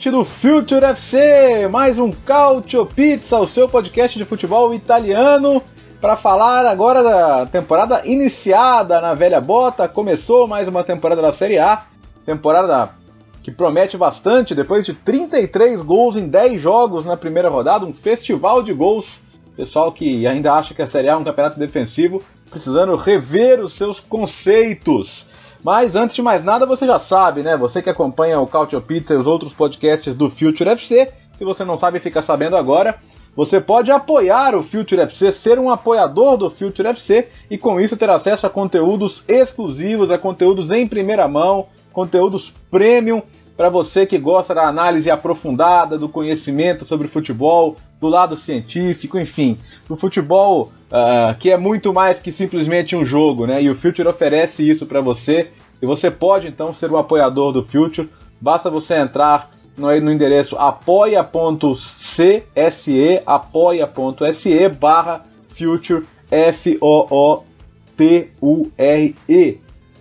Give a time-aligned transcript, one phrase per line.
[0.00, 5.62] Ouvinte do Future FC, mais um Calcio Pizza, o seu podcast de futebol italiano,
[6.00, 9.86] para falar agora da temporada iniciada na velha bota.
[9.86, 11.84] Começou mais uma temporada da Série A,
[12.24, 12.94] temporada
[13.42, 18.62] que promete bastante, depois de 33 gols em 10 jogos na primeira rodada, um festival
[18.62, 19.18] de gols.
[19.54, 23.74] Pessoal que ainda acha que a Série A é um campeonato defensivo, precisando rever os
[23.74, 25.26] seus conceitos.
[25.62, 27.56] Mas antes de mais nada, você já sabe, né?
[27.56, 31.64] Você que acompanha o Cautio Pizza e os outros podcasts do Future FC, se você
[31.64, 32.96] não sabe, fica sabendo agora.
[33.36, 37.96] Você pode apoiar o Future FC, ser um apoiador do Future FC e com isso
[37.96, 43.22] ter acesso a conteúdos exclusivos, a conteúdos em primeira mão, conteúdos premium
[43.60, 49.58] para você que gosta da análise aprofundada, do conhecimento sobre futebol, do lado científico, enfim,
[49.86, 53.62] do futebol uh, que é muito mais que simplesmente um jogo, né?
[53.62, 55.50] E o Future oferece isso para você.
[55.82, 58.08] E você pode então ser um apoiador do Future.
[58.40, 62.44] Basta você entrar no, no endereço apoia.cse,
[63.26, 67.50] apoia.se barra Future F-O-O-T-U-R-E.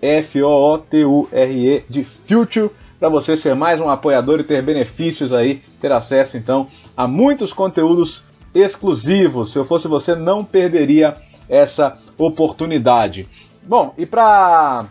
[0.01, 2.69] F-O-O-T-U-R-E de Future
[2.99, 7.53] para você ser mais um apoiador e ter benefícios aí, ter acesso então a muitos
[7.53, 9.53] conteúdos exclusivos.
[9.53, 11.15] Se eu fosse você, não perderia
[11.47, 13.27] essa oportunidade.
[13.63, 14.85] Bom, e para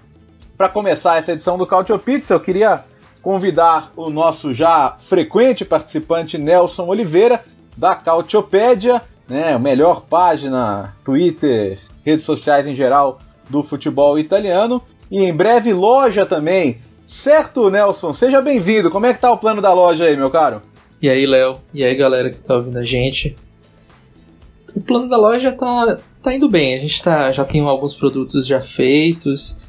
[0.56, 2.82] para começar essa edição do Cautio Pizza, eu queria
[3.22, 7.44] convidar o nosso já frequente participante Nelson Oliveira
[7.76, 15.22] da Cautiopédia, né, a melhor página Twitter, redes sociais em geral do futebol italiano, e
[15.22, 18.90] em breve loja também Certo, Nelson, seja bem-vindo.
[18.90, 20.60] Como é que tá o plano da loja aí, meu caro?
[21.00, 21.56] E aí, Léo?
[21.72, 23.34] E aí, galera que tá ouvindo a gente?
[24.74, 26.74] O plano da loja tá, tá indo bem.
[26.74, 29.62] A gente tá, já tem alguns produtos já feitos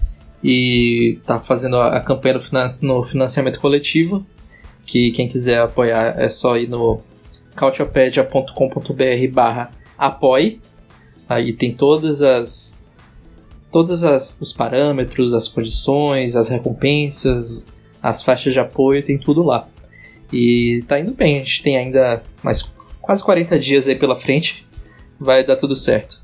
[0.43, 4.25] e tá fazendo a, campanha no, finan no financiamento coletivo.
[4.85, 6.99] Que quem quiser apoiar é só ir no
[7.55, 10.59] cautiopedia.com.br barra apoie.
[11.29, 12.78] Aí tem todas as
[13.71, 17.63] todos as, os parâmetros, as condições, as recompensas,
[18.01, 19.67] as faixas de apoio, tem tudo lá.
[20.31, 22.71] E tá indo bem, a gente tem ainda mais
[23.01, 24.67] quase 40 dias aí pela frente,
[25.19, 26.21] vai dar tudo certo.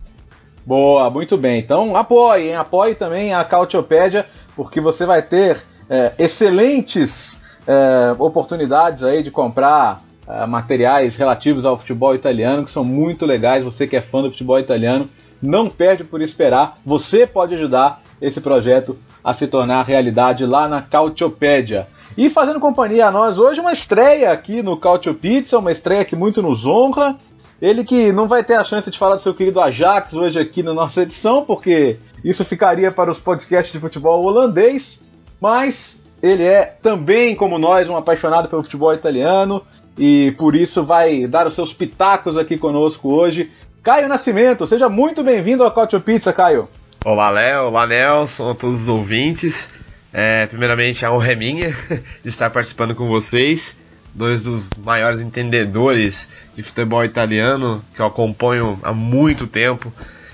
[0.66, 1.60] Boa, muito bem.
[1.60, 2.56] Então apoie, hein?
[2.56, 4.26] apoie também a Cautiopédia,
[4.56, 11.78] porque você vai ter é, excelentes é, oportunidades aí de comprar é, materiais relativos ao
[11.78, 13.64] futebol italiano, que são muito legais.
[13.64, 15.10] Você que é fã do futebol italiano,
[15.42, 16.78] não perde por esperar.
[16.86, 21.88] Você pode ajudar esse projeto a se tornar realidade lá na Cautiopédia.
[22.18, 26.16] E fazendo companhia a nós hoje, uma estreia aqui no Cautio Pizza, uma estreia que
[26.16, 27.18] muito nos honra.
[27.62, 30.62] Ele que não vai ter a chance de falar do seu querido Ajax hoje aqui
[30.62, 35.02] na nossa edição, porque isso ficaria para os podcasts de futebol holandês,
[35.42, 39.62] mas ele é também, como nós, um apaixonado pelo futebol italiano
[39.98, 43.52] e por isso vai dar os seus pitacos aqui conosco hoje
[43.86, 46.68] Caio Nascimento, seja muito bem-vindo ao Cautio Pizza, Caio.
[47.06, 49.72] Olá, Léo, olá, Nelson, a todos os ouvintes.
[50.12, 51.70] É, primeiramente, a honra é minha
[52.24, 53.78] de estar participando com vocês,
[54.12, 59.94] dois dos maiores entendedores de futebol italiano que eu acompanho há muito tempo,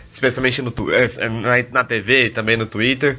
[0.10, 3.18] especialmente no, é, na, TV e também no Twitter.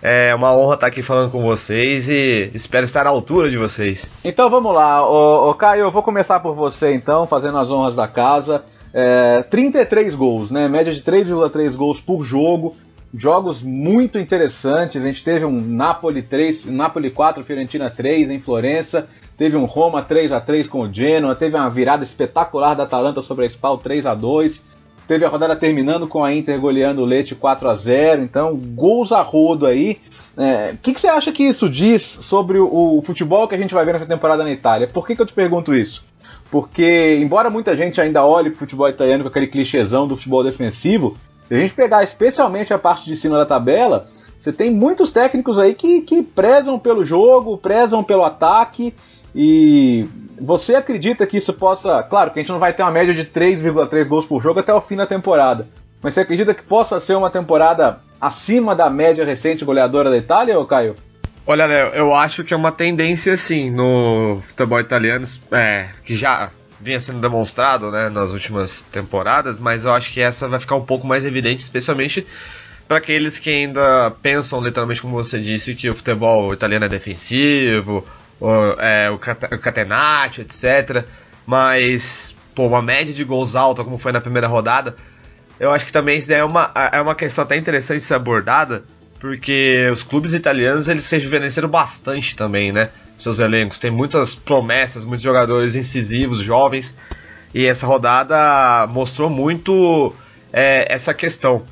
[0.00, 4.08] É uma honra estar aqui falando com vocês e espero estar à altura de vocês.
[4.24, 7.96] Então vamos lá, ô, ô Caio, eu vou começar por você então, fazendo as honras
[7.96, 8.64] da casa.
[8.94, 10.68] É, 33 gols, né?
[10.68, 12.76] Média de 3,3 gols por jogo.
[13.14, 15.02] Jogos muito interessantes.
[15.02, 19.08] A gente teve um Napoli 3, Napoli 4, Fiorentina 3 em Florença.
[19.36, 21.34] Teve um Roma 3 a 3 com o Genoa.
[21.34, 24.72] Teve uma virada espetacular da Atalanta sobre a Spal 3 a 2
[25.06, 29.12] Teve a rodada terminando com a Inter goleando o Leite 4 a 0 Então, gols
[29.12, 29.98] a rodo aí.
[30.36, 33.58] O é, que, que, você acha que isso diz sobre o, o, futebol que a
[33.58, 34.88] gente vai ver nessa temporada na Itália?
[34.88, 36.02] Por que, que eu te pergunto isso?
[36.52, 40.44] Porque, embora muita gente ainda olhe para o futebol italiano com aquele clichêzão do futebol
[40.44, 41.16] defensivo,
[41.48, 44.06] se a gente pegar especialmente a parte de cima da tabela,
[44.38, 48.94] você tem muitos técnicos aí que, que prezam pelo jogo, prezam pelo ataque.
[49.34, 50.06] E
[50.38, 52.02] você acredita que isso possa.
[52.02, 54.74] Claro que a gente não vai ter uma média de 3,3 gols por jogo até
[54.74, 55.66] o fim da temporada.
[56.02, 60.62] Mas você acredita que possa ser uma temporada acima da média recente goleadora da Itália,
[60.66, 60.96] Caio?
[61.44, 66.52] Olha, Léo, eu acho que é uma tendência, sim, no futebol italiano, é, que já
[66.80, 70.84] vinha sendo demonstrado né, nas últimas temporadas, mas eu acho que essa vai ficar um
[70.84, 72.24] pouco mais evidente, especialmente
[72.86, 78.06] para aqueles que ainda pensam, literalmente como você disse, que o futebol italiano é defensivo,
[78.40, 78.48] o,
[78.78, 81.04] é, o catenaccio, etc.
[81.44, 84.94] Mas, pô, uma média de gols alta, como foi na primeira rodada,
[85.58, 88.84] eu acho que também isso é uma, é uma questão até interessante de ser abordada,
[89.22, 92.88] porque os clubes italianos eles se rejuvenesceram bastante também, né?
[93.16, 93.78] Seus elencos.
[93.78, 96.96] Tem muitas promessas, muitos jogadores incisivos, jovens,
[97.54, 100.12] e essa rodada mostrou muito
[100.52, 101.62] é, essa questão.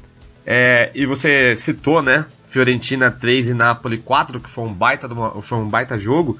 [0.46, 2.24] É, e você citou, né?
[2.48, 5.08] Fiorentina 3 e Napoli 4, que foi um baita,
[5.42, 6.38] foi um baita jogo.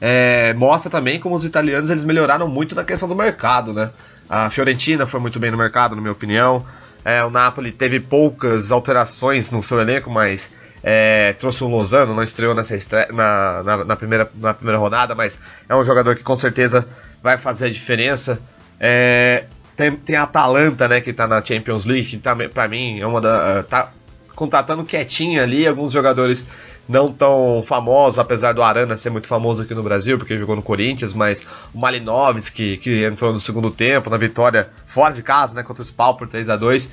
[0.00, 3.90] É, mostra também como os italianos eles melhoraram muito na questão do mercado, né?
[4.28, 6.66] A Fiorentina foi muito bem no mercado, na minha opinião.
[7.08, 10.52] É, o Napoli teve poucas alterações no seu elenco, mas
[10.82, 13.10] é, trouxe o Lozano, não estreou nessa estre...
[13.10, 16.86] na, na, na, primeira, na primeira rodada, mas é um jogador que com certeza
[17.22, 18.38] vai fazer a diferença.
[18.78, 19.44] É,
[19.74, 23.06] tem, tem a Atalanta, né, que tá na Champions League, que tá, pra mim é
[23.06, 23.62] uma da.
[23.62, 23.90] tá
[24.34, 26.46] contratando quietinha ali, alguns jogadores
[26.88, 30.62] não tão famosos, apesar do Arana ser muito famoso aqui no Brasil, porque jogou no
[30.62, 35.62] Corinthians, mas o Malinovski, que entrou no segundo tempo, na vitória fora de casa, né,
[35.62, 36.88] contra o Spal por 3 a 2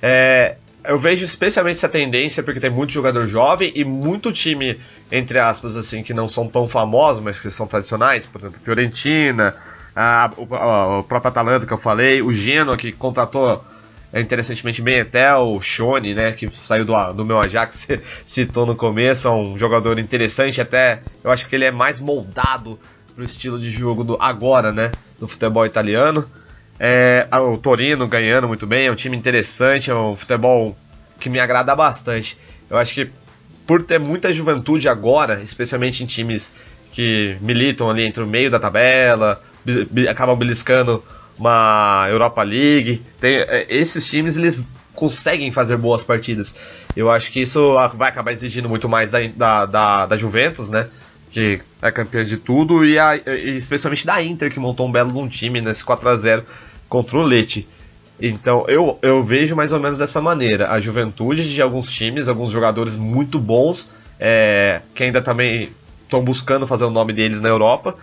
[0.00, 4.80] é, eu vejo especialmente essa tendência porque tem muito jogador jovem e muito time,
[5.10, 9.54] entre aspas, assim, que não são tão famosos, mas que são tradicionais, por exemplo, Fiorentina,
[9.94, 13.62] a, o, a, o próprio Atalanta que eu falei, o Genoa que contratou
[14.14, 17.88] interessantemente bem até o Shone, né, que saiu do, do meu Ajax,
[18.24, 22.78] citou no começo, é um jogador interessante, até eu acho que ele é mais moldado
[23.14, 26.28] pro estilo de jogo do agora, né, do futebol italiano.
[26.80, 30.76] É, o Torino ganhando muito bem, é um time interessante, é um futebol
[31.18, 32.38] que me agrada bastante.
[32.70, 33.10] Eu acho que
[33.66, 36.54] por ter muita juventude agora, especialmente em times
[36.92, 39.42] que militam ali entre o meio da tabela,
[40.08, 41.04] acabam beliscando
[41.38, 43.02] uma Europa League.
[43.20, 44.64] Tem, é, esses times eles
[44.94, 46.54] conseguem fazer boas partidas.
[46.96, 50.88] Eu acho que isso vai acabar exigindo muito mais da, da, da, da Juventus, né?
[51.30, 55.16] Que é campeã de tudo, e, a, e especialmente da Inter, que montou um belo
[55.18, 56.44] um time nesse 4 a 0
[56.88, 57.68] contra o Leite.
[58.20, 60.72] Então eu, eu vejo mais ou menos dessa maneira.
[60.72, 65.70] A juventude de alguns times, alguns jogadores muito bons, é, que ainda também
[66.02, 67.94] estão buscando fazer o nome deles na Europa.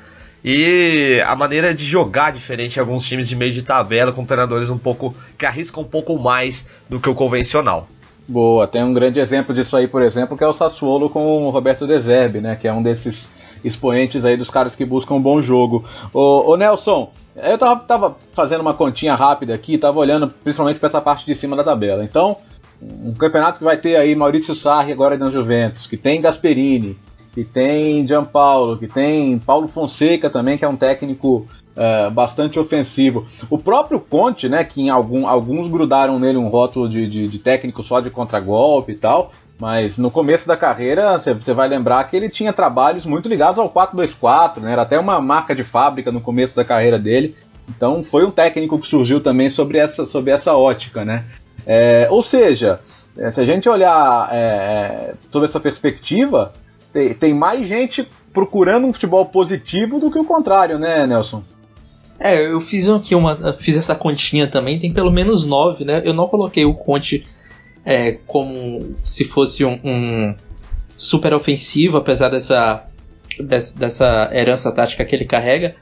[0.48, 4.70] E a maneira de jogar diferente em alguns times de meio de tabela, com treinadores
[4.70, 5.16] um pouco.
[5.36, 7.88] que arriscam um pouco mais do que o convencional.
[8.28, 11.50] Boa, tem um grande exemplo disso aí, por exemplo, que é o Sassuolo com o
[11.50, 12.56] Roberto De Zerbi, né?
[12.56, 13.28] Que é um desses
[13.64, 15.84] expoentes aí dos caras que buscam um bom jogo.
[16.14, 21.02] Ô Nelson, eu tava, tava, fazendo uma continha rápida aqui, tava olhando principalmente para essa
[21.02, 22.04] parte de cima da tabela.
[22.04, 22.38] Então,
[22.80, 26.96] um campeonato que vai ter aí Maurício Sarri agora na Juventus, que tem Gasperini,
[27.36, 31.46] que tem Gianpaulo, que tem Paulo Fonseca também, que é um técnico
[31.76, 33.28] uh, bastante ofensivo.
[33.50, 37.40] O próprio Conte, né, que em algum, alguns grudaram nele um rótulo de, de, de
[37.40, 42.16] técnico só de contragolpe e tal, mas no começo da carreira, você vai lembrar que
[42.16, 44.72] ele tinha trabalhos muito ligados ao 4-2-4, né?
[44.72, 47.36] era até uma marca de fábrica no começo da carreira dele.
[47.68, 51.04] Então foi um técnico que surgiu também sobre essa, sobre essa ótica.
[51.04, 51.26] Né?
[51.66, 52.80] É, ou seja,
[53.18, 56.54] é, se a gente olhar é, é sobre essa perspectiva,
[56.96, 61.44] tem, tem mais gente procurando um futebol positivo do que o contrário, né, Nelson?
[62.18, 63.54] É, eu fiz aqui uma.
[63.60, 66.02] Fiz essa continha também, tem pelo menos nove, né?
[66.06, 67.28] Eu não coloquei o Conte
[67.84, 70.36] é, como se fosse um, um,
[70.96, 72.86] super ofensivo, apesar dessa,
[73.38, 75.76] dessa, dessa herança tática que ele carrega.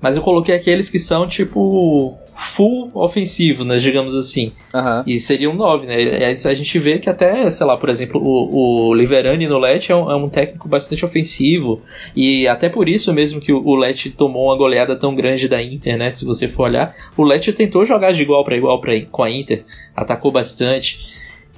[0.00, 4.52] Mas eu coloquei aqueles que são tipo full ofensivo, né, digamos assim.
[4.72, 5.02] Uhum.
[5.04, 5.96] E seriam nove, né?
[6.32, 9.96] A gente vê que até, sei lá, por exemplo, o, o Liverani no Let é
[9.96, 11.82] um, é um, técnico bastante ofensivo.
[12.14, 15.60] E até por isso mesmo que o, o Let tomou uma goleada tão grande da
[15.60, 16.12] Inter, né?
[16.12, 19.30] Se você for olhar, o Let tentou jogar de igual para igual pra, com a
[19.30, 19.64] Inter,
[19.96, 21.00] atacou bastante.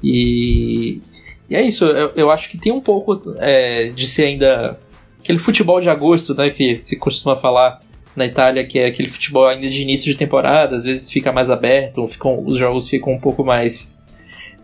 [0.02, 1.02] E,
[1.50, 4.80] e é isso, eu, eu, acho que tem um pouco é, de ser ainda
[5.20, 6.48] aquele futebol de agosto, né?
[6.48, 7.80] Que se costuma falar
[8.14, 11.50] na Itália, que é aquele futebol ainda de início de temporada, às vezes fica mais
[11.50, 13.92] aberto, ficam, os jogos ficam um pouco mais.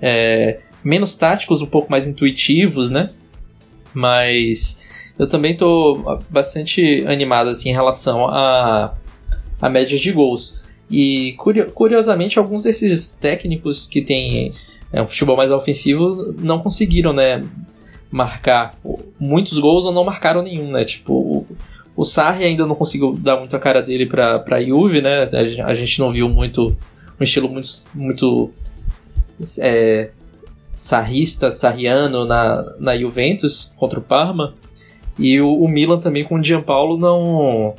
[0.00, 3.10] É, menos táticos, um pouco mais intuitivos, né?
[3.94, 4.82] Mas
[5.18, 8.94] eu também estou bastante animado assim, em relação a,
[9.60, 10.60] a média de gols.
[10.90, 11.36] E
[11.74, 14.52] curiosamente, alguns desses técnicos que têm
[14.92, 17.42] é, um futebol mais ofensivo não conseguiram né,
[18.10, 18.76] marcar
[19.18, 20.70] muitos gols ou não marcaram nenhum.
[20.70, 20.84] Né?
[20.84, 21.46] Tipo,
[21.96, 25.28] o Sarri ainda não conseguiu dar muito a cara dele para a Juve, né?
[25.64, 26.76] A gente não viu muito
[27.18, 28.50] um estilo muito, muito
[29.58, 30.10] é,
[30.76, 34.54] sarrista, sarriano na, na Juventus contra o Parma.
[35.18, 37.74] E o, o Milan também com o Gianpaolo não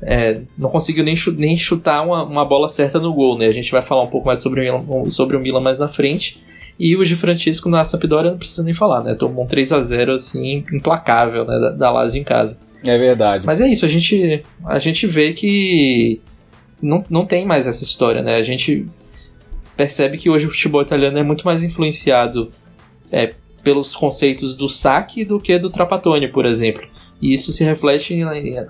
[0.00, 3.46] é, não conseguiu nem, nem chutar uma, uma, bola certa no gol, né?
[3.46, 5.88] A gente vai falar um pouco mais sobre o Milan, sobre o Milan mais na
[5.88, 6.40] frente.
[6.78, 9.14] E o de Francisco na Sampdoria não precisa nem falar, né?
[9.14, 12.58] Tomou um 3 a 0 assim implacável, né, da, da Lazio em casa.
[12.84, 13.44] É verdade.
[13.46, 16.20] Mas é isso, a gente a gente vê que
[16.80, 18.36] não, não tem mais essa história, né?
[18.36, 18.86] A gente
[19.76, 22.50] percebe que hoje o futebol italiano é muito mais influenciado
[23.10, 26.88] é, pelos conceitos do saque do que do Trapattoni, por exemplo.
[27.20, 28.18] E isso se reflete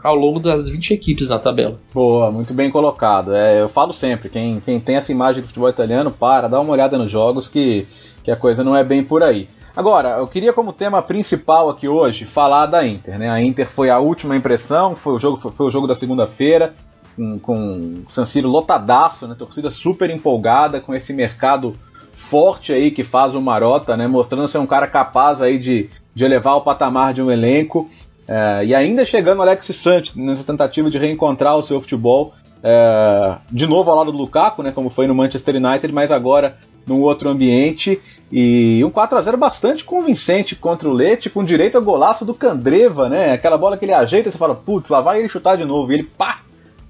[0.03, 1.79] ao longo das 20 equipes na tabela.
[1.95, 3.33] Boa, muito bem colocado.
[3.33, 6.73] É, eu falo sempre, quem, quem tem essa imagem do futebol italiano, para, dá uma
[6.73, 7.87] olhada nos jogos que,
[8.25, 9.49] que a coisa não é bem por aí.
[9.81, 13.19] Agora, eu queria como tema principal aqui hoje falar da Inter.
[13.19, 13.31] Né?
[13.31, 16.75] A Inter foi a última impressão, foi o jogo, foi, foi o jogo da segunda-feira,
[17.17, 19.35] com, com San Siro lotadaço, né?
[19.35, 21.73] torcida super empolgada com esse mercado
[22.13, 24.07] forte aí que faz o Marota, né?
[24.07, 27.89] mostrando ser um cara capaz aí de, de elevar o patamar de um elenco.
[28.29, 33.67] É, e ainda chegando Alex Santos nessa tentativa de reencontrar o seu futebol, é, de
[33.67, 37.31] novo ao lado do Lukaku, né, como foi no Manchester United, mas agora num outro
[37.31, 38.01] ambiente.
[38.33, 42.33] E um 4 a 0 bastante convincente contra o Leite, com direito a golaço do
[42.33, 43.33] Candreva, né?
[43.33, 45.91] Aquela bola que ele ajeita e você fala, putz, lá vai ele chutar de novo.
[45.91, 46.41] E ele, pá,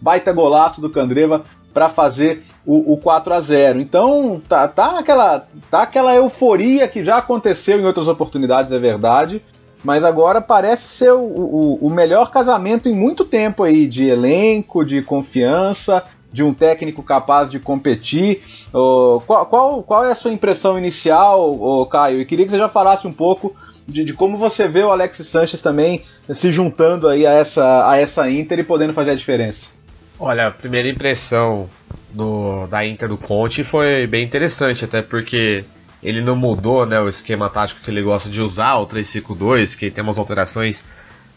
[0.00, 1.42] baita golaço do Candreva
[1.73, 7.02] para fazer o, o 4 a 0 Então tá, tá, aquela, tá aquela euforia que
[7.02, 9.42] já aconteceu em outras oportunidades, é verdade
[9.82, 14.85] mas agora parece ser o, o, o, melhor casamento em muito tempo aí de elenco,
[14.85, 18.42] de confiança, de um técnico capaz de competir.
[18.70, 22.20] Qual, qual, qual, é a sua impressão inicial, oh, Caio?
[22.20, 23.54] E queria que você já falasse um pouco
[23.87, 27.96] de, de, como você vê o Alex Sanches também se juntando aí a essa, a
[27.96, 29.70] essa Inter e podendo fazer a diferença.
[30.18, 31.68] Olha, a primeira impressão
[32.10, 35.64] do, da Inter do Conte foi bem interessante, até porque
[36.02, 39.90] ele não mudou né, o esquema tático que ele gosta de usar, o 3-5-2, que
[39.90, 40.84] tem umas alterações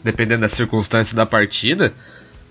[0.04, 1.94] dependendo da circunstância da partida,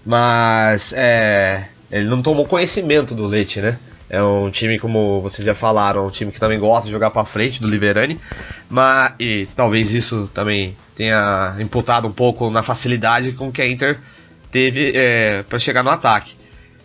[0.05, 3.79] mas é, ele não tomou conhecimento do Leite, né?
[4.09, 7.25] É um time, como vocês já falaram, um time que também gosta de jogar para
[7.25, 8.21] frente do Liverani,
[8.69, 13.99] mas e talvez isso também tenha imputado um pouco na facilidade com que a Inter
[14.51, 16.35] teve é, para chegar no ataque.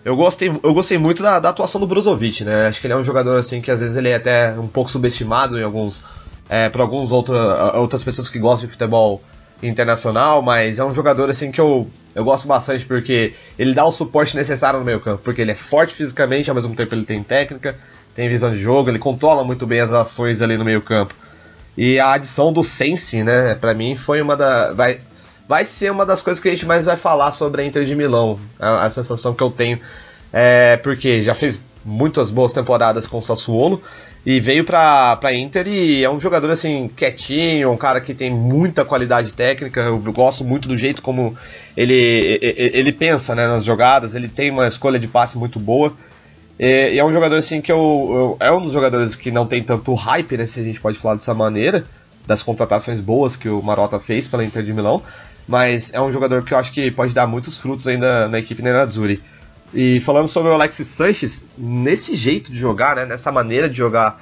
[0.05, 2.67] Eu gostei, eu gostei muito da, da, atuação do Brozovic, né?
[2.67, 4.89] Acho que ele é um jogador assim que às vezes ele é até um pouco
[4.89, 6.01] subestimado em alguns,
[6.47, 9.21] é, por alguns outra, outras pessoas que gostam de futebol
[9.61, 13.91] internacional, mas é um jogador assim que eu, eu gosto bastante porque ele dá o
[13.91, 17.23] suporte necessário no meio campo, porque ele é forte fisicamente, ao mesmo tempo ele tem
[17.23, 17.75] técnica,
[18.15, 21.13] tem visão de jogo, ele controla muito bem as ações ali no meio campo.
[21.77, 24.99] E a adição do Sense, né, para mim foi uma da vai
[25.47, 27.95] vai ser uma das coisas que a gente mais vai falar sobre a Inter de
[27.95, 28.39] Milão.
[28.59, 29.79] A, a sensação que eu tenho
[30.33, 33.81] é porque já fez muitas boas temporadas com o Sassuolo
[34.25, 38.29] e veio pra, pra Inter e é um jogador assim quietinho, um cara que tem
[38.29, 39.81] muita qualidade técnica.
[39.81, 41.35] Eu gosto muito do jeito como
[41.75, 45.93] ele, ele pensa né, nas jogadas, ele tem uma escolha de passe muito boa.
[46.59, 47.77] E, é um jogador assim que eu,
[48.39, 50.97] eu, é um dos jogadores que não tem tanto hype, né, se a gente pode
[50.97, 51.85] falar dessa maneira,
[52.25, 55.01] das contratações boas que o Marota fez pela Inter de Milão
[55.47, 58.61] mas é um jogador que eu acho que pode dar muitos frutos ainda na equipe
[58.61, 59.21] Nerazzurri.
[59.73, 64.17] E falando sobre o Alexis Sanches, nesse jeito de jogar, né, nessa maneira de jogar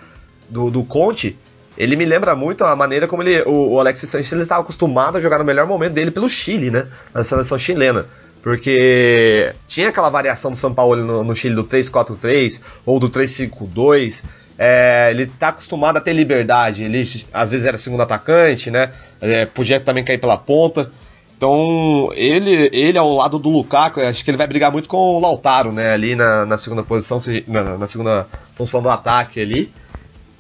[0.50, 1.38] do, do Conte,
[1.78, 5.22] ele me lembra muito a maneira como ele, o, o Alexis Sanches estava acostumado a
[5.22, 8.06] jogar no melhor momento dele pelo Chile, né, na seleção chilena.
[8.42, 14.24] Porque tinha aquela variação do São Paulo no, no Chile do 3-4-3 ou do 3-5-2.
[14.56, 16.84] É, ele está acostumado a ter liberdade.
[16.84, 18.92] Ele às vezes era segundo atacante, né?
[19.20, 20.92] É, podia também cair pela ponta.
[21.38, 25.20] Então, ele, ele ao lado do Lukaku, acho que ele vai brigar muito com o
[25.20, 25.92] Lautaro, né?
[25.92, 29.72] Ali na, na segunda posição, na, na, segunda função do ataque ali.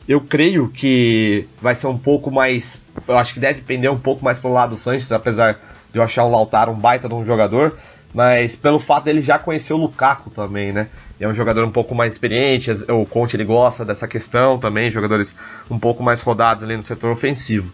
[0.07, 2.85] Eu creio que vai ser um pouco mais.
[3.07, 5.59] Eu acho que deve pender um pouco mais pro lado do Sanches, apesar
[5.91, 7.77] de eu achar o Lautaro um baita de um jogador.
[8.13, 10.87] Mas pelo fato dele já conhecer o Lukaku também, né?
[11.19, 15.35] é um jogador um pouco mais experiente, o Conte ele gosta dessa questão também, jogadores
[15.69, 17.73] um pouco mais rodados ali no setor ofensivo.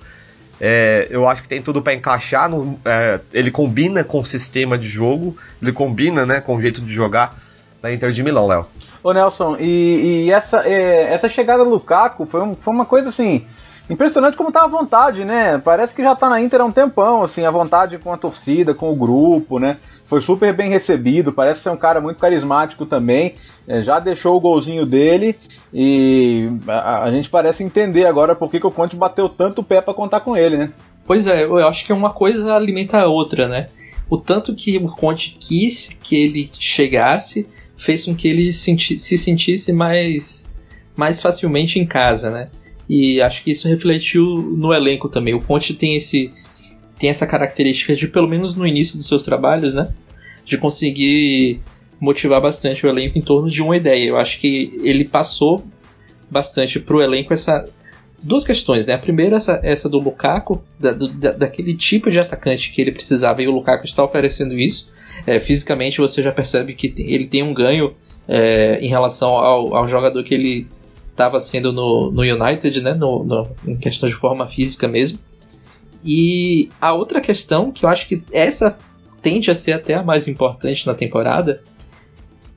[0.63, 2.47] É, eu acho que tem tudo para encaixar.
[2.47, 6.79] No, é, ele combina com o sistema de jogo, ele combina né, com o jeito
[6.79, 7.35] de jogar
[7.81, 8.67] da Inter de Milão, Léo.
[9.03, 13.09] Ô Nelson, e, e essa, é, essa chegada do Lukaku foi, um, foi uma coisa
[13.09, 13.47] assim.
[13.89, 15.57] Impressionante como tá à vontade, né?
[15.57, 18.73] Parece que já tá na Inter há um tempão, assim, à vontade com a torcida,
[18.73, 19.77] com o grupo, né?
[20.05, 23.35] Foi super bem recebido, parece ser um cara muito carismático também.
[23.67, 25.37] É, já deixou o golzinho dele
[25.73, 29.63] e a, a, gente parece entender agora por que, que o Conte bateu tanto o
[29.63, 30.71] pé para contar com ele, né?
[31.05, 33.67] Pois é, eu acho que uma coisa alimenta a outra, né?
[34.09, 37.47] O tanto que o Conte quis que ele chegasse
[37.77, 40.49] fez com que ele senti se sentisse mais,
[40.95, 42.49] mais facilmente em casa, né?
[42.91, 44.25] E acho que isso refletiu
[44.57, 45.33] no elenco também.
[45.33, 46.29] O Conte tem esse
[46.99, 49.91] tem essa característica de pelo menos no início dos seus trabalhos, né,
[50.45, 51.61] de conseguir
[51.99, 54.09] motivar bastante o elenco em torno de uma ideia.
[54.09, 55.63] Eu acho que ele passou
[56.29, 57.65] bastante para o elenco essa
[58.21, 58.93] duas questões, né?
[58.95, 63.41] A primeira essa, essa do Lukaku, da, da, daquele tipo de atacante que ele precisava
[63.41, 64.91] e o Lukaku está oferecendo isso.
[65.25, 67.95] É, fisicamente você já percebe que tem, ele tem um ganho
[68.27, 70.67] é, em relação ao, ao, jogador que ele
[71.21, 72.93] estava sendo no, no, United, né?
[72.93, 75.19] No, no, em questão de forma física mesmo.
[76.03, 78.75] E a outra questão, que eu acho que essa
[79.21, 81.61] tende a ser até a mais importante na temporada,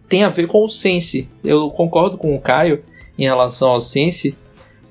[0.08, 1.28] tem a ver com o Sense.
[1.44, 2.82] Eu concordo com o Caio
[3.18, 4.34] em relação ao Sense,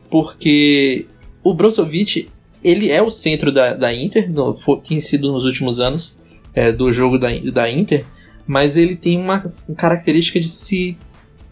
[0.09, 1.07] porque
[1.43, 2.29] o Brozovic
[2.63, 6.15] ele é o centro da, da Inter, no, for, tem sido nos últimos anos
[6.53, 8.05] é, do jogo da, da Inter,
[8.45, 9.43] mas ele tem uma
[9.75, 10.97] característica de se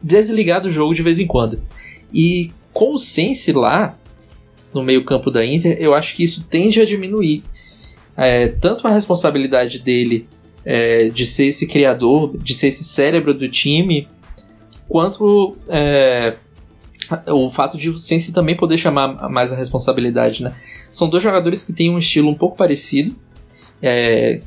[0.01, 1.61] desligar do jogo de vez em quando.
[2.13, 3.97] E com o Sense lá,
[4.73, 7.43] no meio-campo da Inter, eu acho que isso tende a diminuir
[8.15, 10.27] é, tanto a responsabilidade dele
[10.65, 14.07] é, de ser esse criador, de ser esse cérebro do time,
[14.87, 16.35] quanto é,
[17.27, 20.53] o fato de o Sense também poder chamar mais a responsabilidade, né?
[20.91, 23.15] São dois jogadores que têm um estilo um pouco parecido.
[23.81, 24.41] É,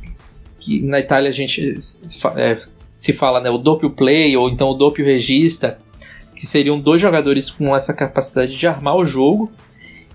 [0.60, 1.76] que na Itália a gente
[2.36, 5.78] é, se fala né, o doppio play ou então o doppio regista,
[6.34, 9.50] que seriam dois jogadores com essa capacidade de armar o jogo.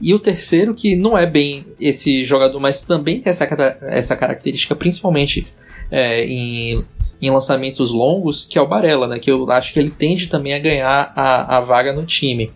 [0.02, 3.46] E o terceiro, que não é bem esse jogador, mas também tem essa,
[3.82, 5.48] essa característica, principalmente
[5.92, 6.86] é, em
[7.22, 9.20] em lançamentos longos, que é o Barella, né?
[9.20, 12.52] Que eu acho que ele tende também a ganhar a, a vaga no time.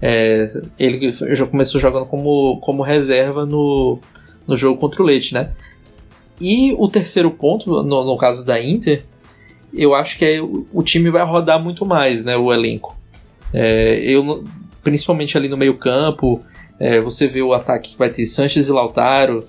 [0.00, 3.98] É, ele já começou jogando como, como reserva no,
[4.46, 5.52] no jogo contra o Leite, né?
[6.40, 9.04] E o terceiro ponto, no, no caso da Inter,
[9.76, 12.36] eu acho que é, o time vai rodar muito mais, né?
[12.36, 12.96] O elenco.
[13.52, 14.44] É, eu,
[14.82, 16.42] principalmente ali no meio campo,
[16.78, 19.46] é, você vê o ataque que vai ter Sanches e Lautaro,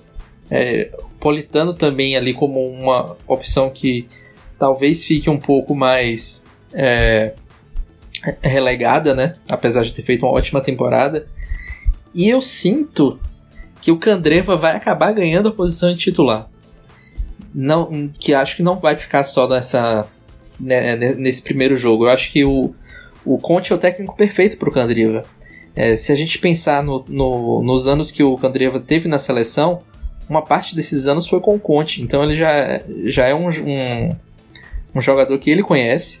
[0.50, 4.06] é, Politano também ali como uma opção que
[4.58, 7.34] talvez fique um pouco mais é,
[8.40, 9.36] relegada, né?
[9.48, 11.26] Apesar de ter feito uma ótima temporada.
[12.14, 13.18] E eu sinto
[13.80, 16.48] que o Candreva vai acabar ganhando a posição de titular.
[17.54, 20.06] Não, que acho que não vai ficar só nessa
[20.58, 22.04] né, nesse primeiro jogo.
[22.06, 22.74] Eu acho que o,
[23.24, 25.22] o Conte é o técnico perfeito para o Candreva.
[25.74, 29.82] É, se a gente pensar no, no, nos anos que o Candreva teve na seleção,
[30.28, 32.02] uma parte desses anos foi com o Conte.
[32.02, 34.16] Então ele já, já é um, um,
[34.94, 36.20] um jogador que ele conhece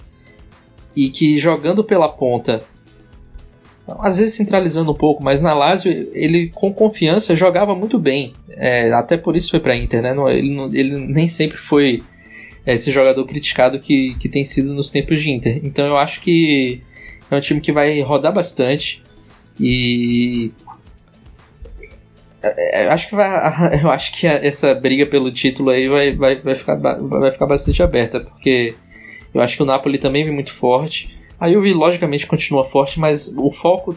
[0.94, 2.62] e que jogando pela ponta,
[4.00, 8.32] às vezes centralizando um pouco, mas na Lazio ele com confiança jogava muito bem.
[8.50, 10.14] É, até por isso foi para Inter, né?
[10.32, 12.02] Ele, ele, nem sempre foi
[12.74, 15.60] esse jogador criticado que, que tem sido nos tempos de Inter.
[15.62, 16.82] Então eu acho que
[17.30, 19.02] é um time que vai rodar bastante
[19.58, 20.52] e
[22.42, 26.14] é, é, eu acho que vai, eu acho que essa briga pelo título aí vai,
[26.14, 28.74] vai, vai, ficar, vai ficar bastante aberta, porque
[29.32, 31.16] eu acho que o Napoli também vem muito forte.
[31.38, 33.94] A Juve logicamente continua forte, mas o foco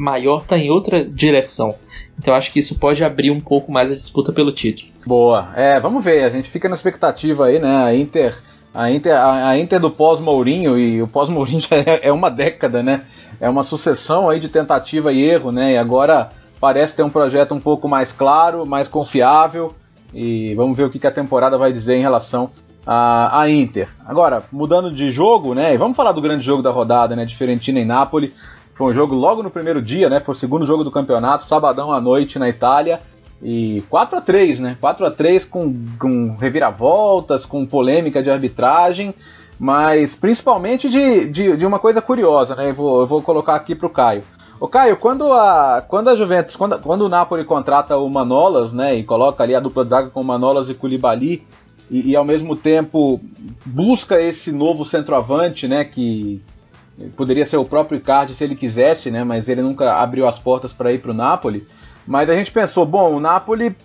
[0.00, 1.74] maior está em outra direção.
[2.18, 4.88] Então acho que isso pode abrir um pouco mais a disputa pelo título.
[5.06, 5.50] Boa.
[5.54, 7.84] É, vamos ver, a gente fica na expectativa aí, né?
[7.84, 8.34] A Inter,
[8.72, 13.04] a Inter, a, Inter do pós-Mourinho e o pós-Mourinho já é, é uma década, né?
[13.38, 15.74] É uma sucessão aí de tentativa e erro, né?
[15.74, 19.74] E agora parece ter um projeto um pouco mais claro, mais confiável.
[20.14, 22.50] E vamos ver o que a temporada vai dizer em relação
[22.86, 23.88] a, a Inter.
[24.06, 25.76] Agora, mudando de jogo, né?
[25.76, 27.28] Vamos falar do grande jogo da rodada, né?
[27.28, 28.32] Fiorentina e Nápoles.
[28.80, 30.20] Foi um jogo logo no primeiro dia, né?
[30.20, 32.98] Foi o segundo jogo do campeonato, sabadão à noite na Itália.
[33.42, 34.78] E 4 a 3 né?
[34.80, 39.14] 4 a 3 com, com reviravoltas, com polêmica de arbitragem,
[39.58, 42.70] mas principalmente de, de, de uma coisa curiosa, né?
[42.70, 44.22] Eu vou, eu vou colocar aqui para o Caio.
[44.58, 48.94] Ô Caio, quando a, quando a Juventus, quando, quando o Napoli contrata o Manolas, né,
[48.94, 51.46] e coloca ali a dupla de zaga com Manolas e Koulibaly,
[51.90, 53.20] e, e, ao mesmo tempo
[53.66, 56.40] busca esse novo centroavante, né, que
[57.16, 60.72] poderia ser o próprio Icardi se ele quisesse, né, mas ele nunca abriu as portas
[60.72, 61.66] para ir para o Napoli.
[62.06, 63.76] Mas a gente pensou, bom, o Napoli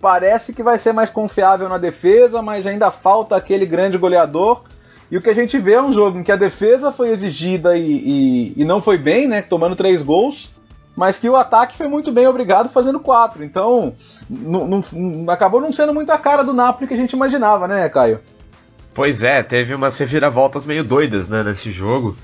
[0.00, 4.62] parece que vai ser mais confiável na defesa, mas ainda falta aquele grande goleador.
[5.10, 7.76] E o que a gente vê é um jogo em que a defesa foi exigida
[7.76, 9.42] e, e, e não foi bem, né?
[9.42, 10.50] Tomando três gols,
[10.94, 13.42] mas que o ataque foi muito bem obrigado fazendo quatro.
[13.42, 13.94] Então,
[15.28, 18.20] acabou não sendo muito a cara do Napoli que a gente imaginava, né, Caio?
[18.94, 22.16] Pois é, teve umas reviravoltas meio doidas né, nesse jogo.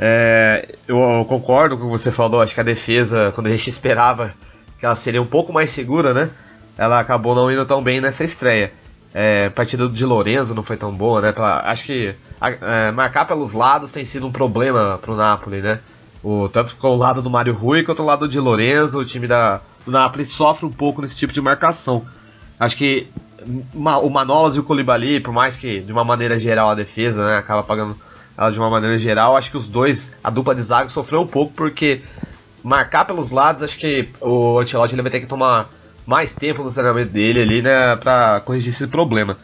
[0.00, 3.68] É, eu concordo com o que você falou, acho que a defesa, quando a gente
[3.68, 4.32] esperava
[4.78, 6.30] que ela seria um pouco mais segura, né?
[6.76, 8.72] Ela acabou não indo tão bem nessa estreia.
[9.12, 11.32] É, a partida de Lorenzo não foi tão boa, né?
[11.32, 15.80] Pela, acho que a, é, marcar pelos lados tem sido um problema pro Napoli, né?
[16.22, 19.26] O, tanto com o lado do Mário Rui quanto o lado de Lorenzo, o time
[19.26, 22.04] da, do Napoli sofre um pouco nesse tipo de marcação.
[22.58, 23.08] Acho que
[23.74, 27.36] o Manolas e o Colibali, por mais que de uma maneira geral a defesa né,
[27.38, 27.96] acaba pagando
[28.38, 31.26] ela de uma maneira geral, acho que os dois, a dupla de zaga sofreu um
[31.26, 32.02] pouco porque
[32.62, 35.68] marcar pelos lados, acho que o Ancelotti ele vai ter que tomar
[36.06, 39.36] mais tempo no treinamento dele ali, né, pra corrigir esse problema.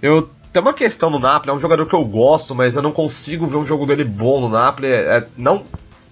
[0.00, 2.90] Eu tem uma questão no Napoli, é um jogador que eu gosto, mas eu não
[2.90, 5.64] consigo ver um jogo dele bom no Napoli, é, é não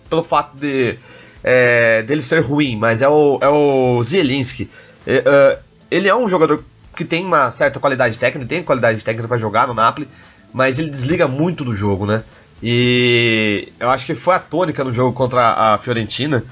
[0.09, 0.97] pelo fato de
[1.43, 4.71] é, dele ser ruim, mas é o, é o Zielinski.
[5.07, 5.59] É, é,
[5.91, 6.63] ele é um jogador
[6.95, 10.07] que tem uma certa qualidade técnica, tem qualidade técnica para jogar no Napoli,
[10.53, 12.23] mas ele desliga muito do jogo, né?
[12.63, 16.45] E eu acho que foi a tônica no jogo contra a Fiorentina.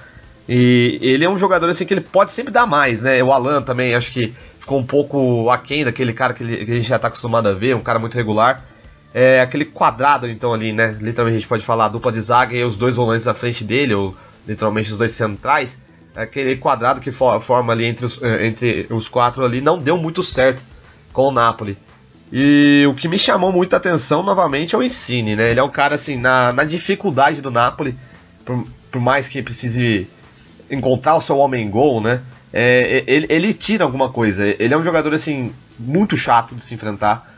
[0.49, 3.23] E ele é um jogador assim que ele pode sempre dar mais, né?
[3.23, 6.75] O Alan também acho que ficou um pouco aquém daquele cara que, ele, que a
[6.75, 8.65] gente já está acostumado a ver, um cara muito regular.
[9.13, 10.97] É aquele quadrado então ali, né?
[11.01, 13.95] Literalmente a gente pode falar dupla de zaga e os dois volantes à frente dele,
[13.95, 14.15] ou
[14.47, 15.79] literalmente os dois centrais
[16.17, 20.23] aquele quadrado que forma ali entre os, eh, entre os quatro ali não deu muito
[20.23, 20.65] certo
[21.13, 21.77] com o Napoli.
[22.33, 25.51] E o que me chamou muita atenção novamente é o Insigne, né?
[25.51, 27.97] Ele é um cara assim, na, na dificuldade do Napoli,
[28.45, 30.09] por, por mais que precise
[30.71, 32.21] encontrar o seu homem gol, né?
[32.53, 34.45] É, ele, ele tira alguma coisa.
[34.59, 37.33] Ele é um jogador assim muito chato de se enfrentar.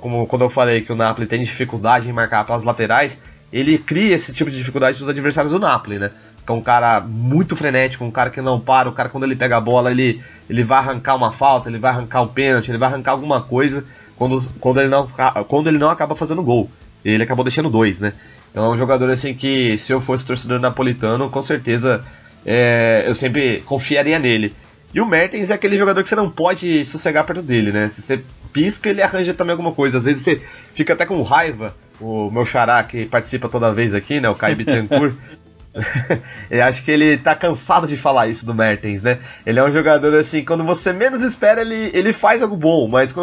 [0.00, 3.20] como quando eu falei que o Napoli tem dificuldade em marcar pelas laterais,
[3.52, 6.10] ele cria esse tipo de dificuldade para os adversários do Napoli, né?
[6.44, 9.36] que é um cara muito frenético, um cara que não para, o cara quando ele
[9.36, 12.78] pega a bola, ele, ele vai arrancar uma falta, ele vai arrancar um pênalti, ele
[12.78, 13.84] vai arrancar alguma coisa
[14.16, 15.08] quando, quando, ele, não,
[15.48, 16.70] quando ele não acaba fazendo gol.
[17.04, 18.12] Ele acabou deixando dois, né?
[18.50, 22.04] Então é um jogador assim que se eu fosse torcedor napolitano, com certeza
[22.44, 24.54] é, eu sempre confiaria nele.
[24.94, 27.88] E o Mertens é aquele jogador que você não pode sossegar perto dele, né?
[27.88, 28.22] Se você
[28.52, 29.96] pisca, ele arranja também alguma coisa.
[29.96, 30.42] Às vezes você
[30.74, 31.74] fica até com raiva.
[31.98, 34.28] O meu xará que participa toda vez aqui, né?
[34.28, 35.14] O Caio Bittencourt.
[36.50, 39.18] eu acho que ele tá cansado de falar isso do Mertens, né?
[39.44, 43.14] Ele é um jogador assim, quando você menos espera, ele, ele faz algo bom, mas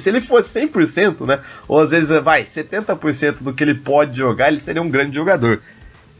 [0.00, 1.40] se ele fosse 100%, né?
[1.66, 5.60] Ou às vezes vai 70% do que ele pode jogar, ele seria um grande jogador.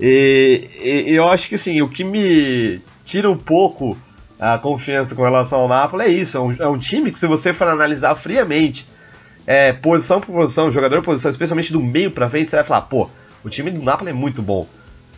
[0.00, 0.68] E,
[1.06, 3.96] e, eu acho que assim, o que me tira um pouco
[4.38, 7.26] a confiança com relação ao Napoli é isso: é um, é um time que, se
[7.26, 8.86] você for analisar friamente,
[9.46, 12.82] é, posição por posição, jogador por posição, especialmente do meio pra frente, você vai falar,
[12.82, 13.08] pô,
[13.44, 14.68] o time do Napoli é muito bom.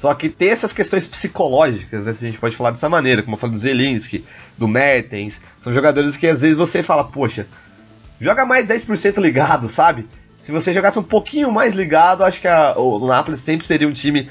[0.01, 3.35] Só que tem essas questões psicológicas, né, se a gente pode falar dessa maneira, como
[3.35, 4.25] eu falei do Zelinski,
[4.57, 7.47] do Mertens, são jogadores que às vezes você fala, poxa,
[8.19, 10.07] joga mais 10% ligado, sabe?
[10.43, 13.93] Se você jogasse um pouquinho mais ligado, acho que a, o Napoli sempre seria um
[13.93, 14.27] time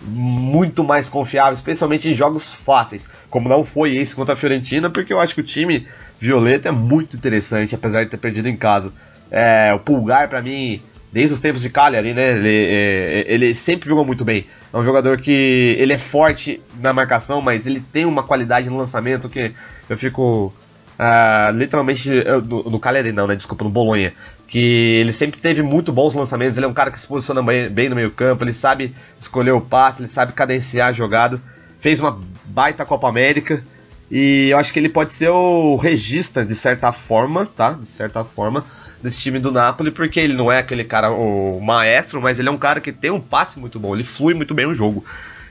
[0.00, 5.12] muito mais confiável, especialmente em jogos fáceis, como não foi esse contra a Fiorentina, porque
[5.12, 5.88] eu acho que o time
[6.20, 8.92] violeta é muito interessante, apesar de ter perdido em casa.
[9.32, 10.80] É, o Pulgar, para mim,
[11.12, 14.46] desde os tempos de Cagliari, né, ele, é, ele sempre jogou muito bem.
[14.72, 18.76] É um jogador que ele é forte na marcação, mas ele tem uma qualidade no
[18.76, 19.52] lançamento que
[19.88, 20.52] eu fico
[20.98, 22.10] uh, literalmente
[22.46, 23.36] no, no Cagliari não, né?
[23.36, 24.12] Desculpa, no Bolonha.
[24.46, 26.56] Que ele sempre teve muito bons lançamentos.
[26.56, 28.44] Ele é um cara que se posiciona bem no meio campo.
[28.44, 31.40] Ele sabe escolher o passe, ele sabe cadenciar a jogada.
[31.80, 33.62] Fez uma baita Copa América.
[34.10, 37.72] E eu acho que ele pode ser o regista de certa forma, tá?
[37.72, 38.64] De certa forma,
[39.02, 42.52] desse time do Napoli, porque ele não é aquele cara, o maestro, mas ele é
[42.52, 45.04] um cara que tem um passe muito bom, ele flui muito bem o jogo.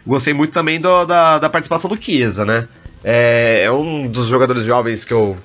[0.05, 2.67] Gostei muito também do, da, da participação do Chiesa, né?
[3.03, 5.38] É, é, um dos jogadores jovens que eu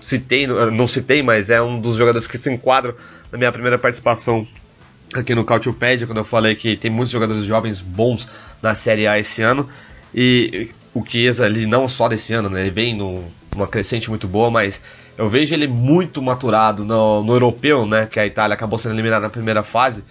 [0.00, 2.94] citei, não citei, mas é um dos jogadores que se enquadram
[3.32, 4.46] na minha primeira participação
[5.14, 8.28] aqui no Cautiopédia, quando eu falei que tem muitos jogadores jovens bons
[8.62, 9.68] na Série A esse ano.
[10.14, 12.60] E o Chiesa, ele não só desse ano, né?
[12.60, 14.80] Ele vem numa crescente muito boa, mas
[15.16, 18.06] eu vejo ele muito maturado no, no europeu, né?
[18.06, 20.04] Que a Itália acabou sendo eliminada na primeira fase,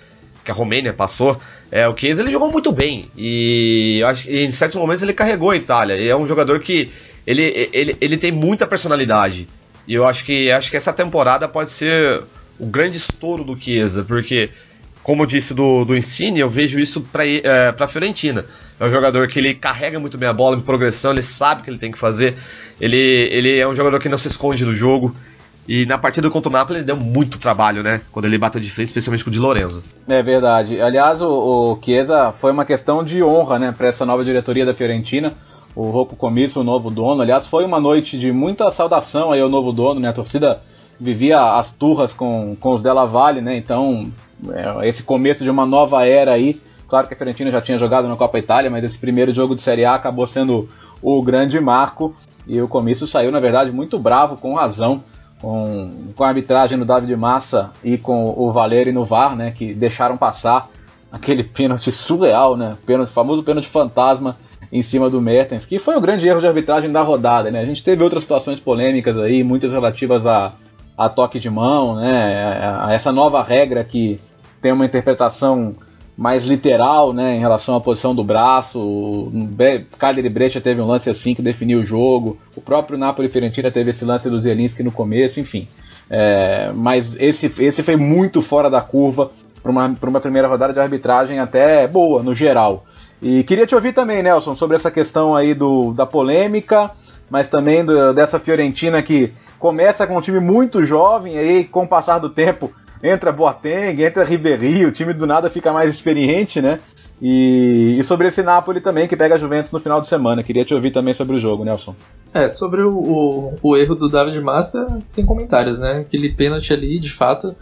[0.43, 1.37] que a Romênia passou.
[1.71, 5.51] É, o Chiesa ele jogou muito bem e eu acho em certos momentos ele carregou
[5.51, 5.95] a Itália.
[5.95, 6.91] E é um jogador que
[7.25, 9.47] ele, ele, ele tem muita personalidade.
[9.87, 12.23] E eu acho que acho que essa temporada pode ser
[12.59, 14.49] o grande estouro do Chiesa, porque
[15.03, 18.45] como eu disse do, do Insigne, eu vejo isso para é, a Fiorentina.
[18.79, 21.63] É um jogador que ele carrega muito bem a bola em progressão, ele sabe o
[21.65, 22.37] que ele tem que fazer.
[22.79, 25.13] Ele, ele é um jogador que não se esconde do jogo.
[25.67, 28.01] E na partida contra o Napoli ele deu muito trabalho, né?
[28.11, 29.83] Quando ele bateu de frente, especialmente com o Di Lorenzo.
[30.07, 30.81] É verdade.
[30.81, 34.73] Aliás, o, o Chiesa foi uma questão de honra, né, para essa nova diretoria da
[34.73, 35.33] Fiorentina.
[35.73, 37.21] O Rocco Comício, o novo dono.
[37.21, 40.09] Aliás, foi uma noite de muita saudação aí ao novo dono, né?
[40.09, 40.61] A torcida
[40.99, 43.55] vivia as turras com, com os Della Valle, né?
[43.55, 44.11] Então,
[44.83, 46.61] esse começo de uma nova era aí.
[46.87, 49.61] Claro que a Fiorentina já tinha jogado na Copa Itália, mas esse primeiro jogo de
[49.61, 50.69] Série A acabou sendo
[51.01, 52.15] o grande marco.
[52.45, 55.03] E o comício saiu, na verdade, muito bravo, com razão,
[55.41, 59.73] com, com a arbitragem no David Massa e com o Valeri no VAR, né, que
[59.73, 60.69] deixaram passar
[61.11, 62.75] aquele pênalti surreal, né?
[62.85, 64.37] Pênalti, famoso pênalti fantasma
[64.71, 67.59] em cima do Mertens, que foi o grande erro de arbitragem da rodada, né?
[67.59, 70.53] A gente teve outras situações polêmicas aí, muitas relativas a,
[70.97, 72.59] a toque de mão, né?
[72.63, 74.19] A, a essa nova regra que
[74.63, 75.75] tem uma interpretação
[76.15, 78.79] mais literal, né, em relação à posição do braço.
[78.79, 79.31] O
[79.99, 82.37] Cagliari Brescia teve um lance assim que definiu o jogo.
[82.55, 85.67] O próprio Napoli Fiorentina teve esse lance do Zielinski no começo, enfim.
[86.09, 90.79] É, mas esse, esse foi muito fora da curva para uma, uma primeira rodada de
[90.79, 92.85] arbitragem até boa no geral.
[93.21, 96.91] E queria te ouvir também, Nelson, sobre essa questão aí do, da polêmica,
[97.29, 101.87] mas também do, dessa Fiorentina que começa com um time muito jovem, aí com o
[101.87, 102.71] passar do tempo
[103.03, 106.79] entra Boateng, entra Ribéry, o time do nada fica mais experiente, né?
[107.21, 110.43] E, e, sobre esse Napoli também, que pega a Juventus no final de semana.
[110.43, 111.95] Queria te ouvir também sobre o jogo, Nelson.
[112.33, 115.99] É, sobre o, o, o erro do David Massa, sem comentários, né?
[115.99, 117.55] Aquele pênalti ali, de fato,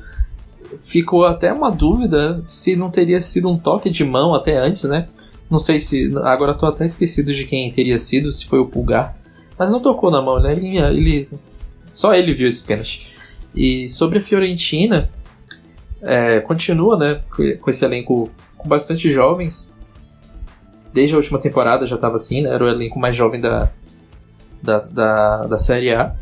[0.82, 5.08] ficou até uma dúvida se não teria sido um toque de mão até antes, né?
[5.50, 6.12] Não sei se.
[6.24, 9.18] Agora tô até esquecido de quem teria sido, se foi o Pulgar.
[9.60, 10.54] Mas não tocou na mão, né?
[10.54, 11.28] Ele, ele,
[11.92, 13.12] só ele viu esse pênalti.
[13.54, 15.10] E sobre a Fiorentina,
[16.02, 17.22] é, continua né,
[17.62, 19.70] com esse elenco com bastante jovens.
[20.94, 23.70] Desde a última temporada já estava assim, né, era o elenco mais jovem da,
[24.62, 26.16] da, da, da Série A.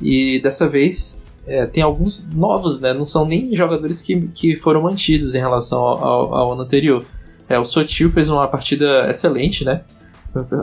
[0.00, 4.82] E dessa vez é, tem alguns novos, né, não são nem jogadores que, que foram
[4.82, 7.04] mantidos em relação ao, ao, ao ano anterior.
[7.48, 9.80] É, o Sotil fez uma partida excelente, né?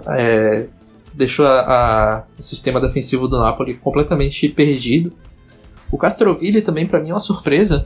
[0.08, 0.68] É,
[1.12, 5.12] deixou a, a, o sistema defensivo do Napoli completamente perdido.
[5.92, 7.86] O Castrovilli também para mim é uma surpresa,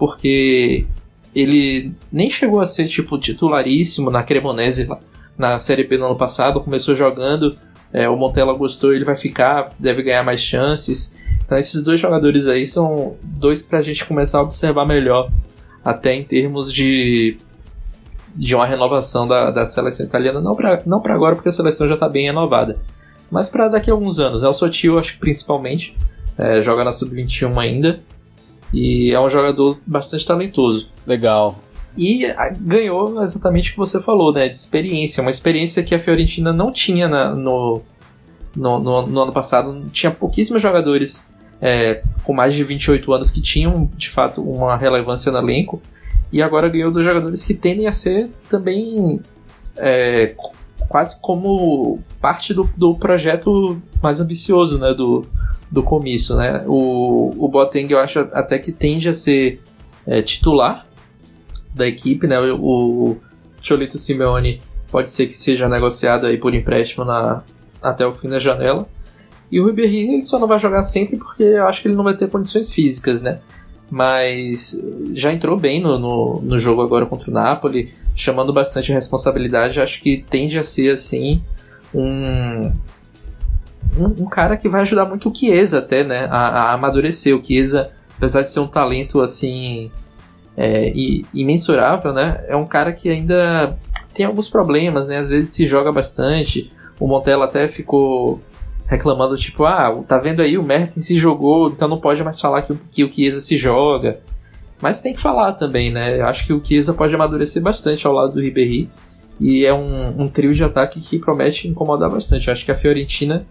[0.00, 0.86] porque
[1.34, 4.88] ele nem chegou a ser tipo titularíssimo na Cremonese
[5.36, 7.54] na Série B no ano passado, começou jogando,
[7.92, 11.14] é, o Montella gostou, ele vai ficar, deve ganhar mais chances.
[11.44, 15.30] Então esses dois jogadores aí são dois para a gente começar a observar melhor,
[15.84, 17.36] até em termos de
[18.34, 21.94] de uma renovação da, da seleção italiana, não para não agora porque a seleção já
[21.94, 22.78] está bem renovada,
[23.30, 24.44] mas para daqui a alguns anos.
[24.44, 25.96] É o Sotil, acho que principalmente,
[26.38, 28.00] é, joga na sub-21 ainda,
[28.72, 30.88] e é um jogador bastante talentoso.
[31.06, 31.58] Legal.
[31.96, 32.26] E
[32.60, 34.48] ganhou exatamente o que você falou, né?
[34.48, 35.20] De experiência.
[35.20, 37.82] Uma experiência que a Fiorentina não tinha na, no,
[38.56, 39.84] no, no, no, ano passado.
[39.92, 41.24] Tinha pouquíssimos jogadores
[41.60, 45.82] é, com mais de 28 anos que tinham, de fato, uma relevância no elenco.
[46.32, 49.20] E agora ganhou dos jogadores que tendem a ser também
[49.76, 50.34] é,
[50.88, 55.26] quase como parte do, do projeto mais ambicioso né, do,
[55.70, 56.64] do comício, né?
[56.66, 59.60] O, o Boateng eu acho até que tende a ser
[60.06, 60.86] é, titular
[61.74, 62.40] da equipe, né?
[62.40, 63.16] O, o
[63.62, 67.44] Cholito Simeone pode ser que seja negociado aí por empréstimo na,
[67.82, 68.88] até o fim da janela.
[69.50, 72.04] E o Ribéry ele só não vai jogar sempre porque eu acho que ele não
[72.04, 73.40] vai ter condições físicas, né?
[73.90, 74.80] Mas
[75.14, 79.80] já entrou bem no, no, no jogo agora contra o Napoli, chamando bastante responsabilidade.
[79.80, 81.42] Acho que tende a ser assim
[81.92, 82.70] um,
[84.00, 87.36] um, um, cara que vai ajudar muito o Chiesa até, né, a, a, amadurecer.
[87.36, 89.90] O Chiesa, apesar de ser um talento assim
[90.56, 90.92] é,
[91.32, 93.76] imensurável, né, é um cara que ainda
[94.14, 96.72] tem alguns problemas, né, às vezes se joga bastante.
[96.98, 98.40] O Montella até ficou
[98.86, 102.62] reclamando, tipo, ah, tá vendo aí, o Mertens se jogou, então não pode mais falar
[102.62, 104.20] que, que o Chiesa se joga.
[104.80, 106.18] Mas tem que falar também, né?
[106.20, 108.90] Eu acho que o Chiesa pode amadurecer bastante ao lado do Ribéry.
[109.38, 112.48] E é um, um trio de ataque que promete incomodar bastante.
[112.48, 113.46] Eu acho que a Fiorentina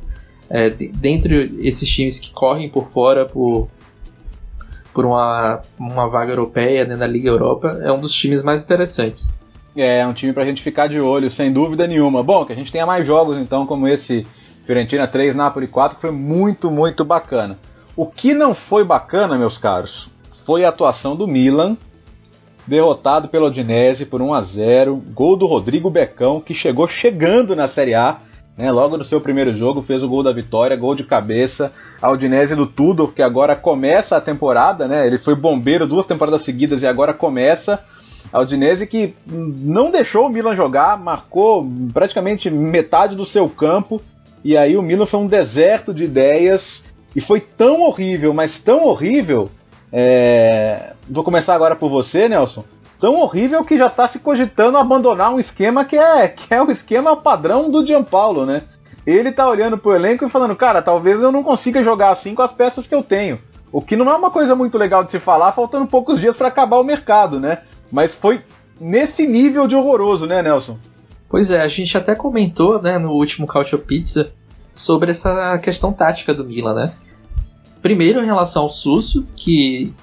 [0.50, 3.70] é, dentre esses times que correm por fora por,
[4.94, 9.34] por uma, uma vaga europeia né, na Liga Europa, é um dos times mais interessantes.
[9.76, 12.24] É, é um time pra gente ficar de olho, sem dúvida nenhuma.
[12.24, 14.26] Bom, que a gente tenha mais jogos então, como esse
[14.66, 17.58] Fiorentina 3, Napoli 4, que foi muito, muito bacana.
[17.96, 20.10] O que não foi bacana, meus caros,
[20.46, 21.78] foi a atuação do Milan,
[22.66, 27.68] derrotado pelo Odinese por 1 a 0 Gol do Rodrigo Becão, que chegou chegando na
[27.68, 28.20] Série A
[28.60, 28.70] né?
[28.74, 31.72] Logo no seu primeiro jogo fez o gol da vitória, gol de cabeça.
[32.02, 35.08] A Udinese do Tudor, que agora começa a temporada, né?
[35.08, 37.80] Ele foi bombeiro duas temporadas seguidas e agora começa.
[38.34, 44.02] A Udinese que não deixou o Milan jogar, marcou praticamente metade do seu campo.
[44.44, 46.84] E aí o Milan foi um deserto de ideias.
[47.16, 49.50] E foi tão horrível, mas tão horrível.
[49.92, 50.94] É...
[51.10, 52.66] Vou começar agora por você, Nelson
[53.00, 56.70] tão horrível que já está se cogitando abandonar um esquema que é, que é o
[56.70, 58.64] esquema padrão do Gianpaulo, né?
[59.06, 62.42] Ele tá olhando pro elenco e falando, cara, talvez eu não consiga jogar assim com
[62.42, 63.40] as peças que eu tenho.
[63.72, 66.48] O que não é uma coisa muito legal de se falar, faltando poucos dias para
[66.48, 67.60] acabar o mercado, né?
[67.92, 68.42] Mas foi
[68.80, 70.78] nesse nível de horroroso, né, Nelson?
[71.30, 74.32] Pois é, a gente até comentou, né, no último Cautio Pizza
[74.74, 76.94] sobre essa questão tática do Milan, né?
[77.82, 79.94] Primeiro em relação ao Susso, que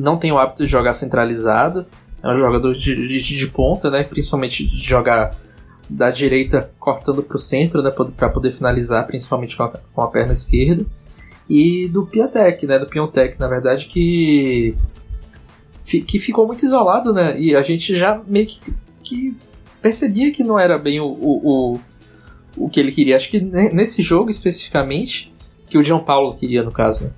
[0.00, 1.86] não tem o hábito de jogar centralizado.
[2.22, 4.02] é um jogador de, de, de ponta, né?
[4.02, 5.36] Principalmente de jogar
[5.88, 7.90] da direita cortando para o centro, né?
[7.90, 10.84] Para poder finalizar, principalmente com a, com a perna esquerda.
[11.48, 12.78] E do Piatek, né?
[12.78, 14.76] Do Piontek, na verdade, que
[16.06, 17.36] que ficou muito isolado, né?
[17.40, 18.60] E a gente já meio que,
[19.02, 19.36] que
[19.82, 21.80] percebia que não era bem o, o, o,
[22.56, 23.16] o, que ele queria.
[23.16, 25.34] Acho que nesse jogo especificamente,
[25.68, 27.10] que o João Paulo queria, no caso, né?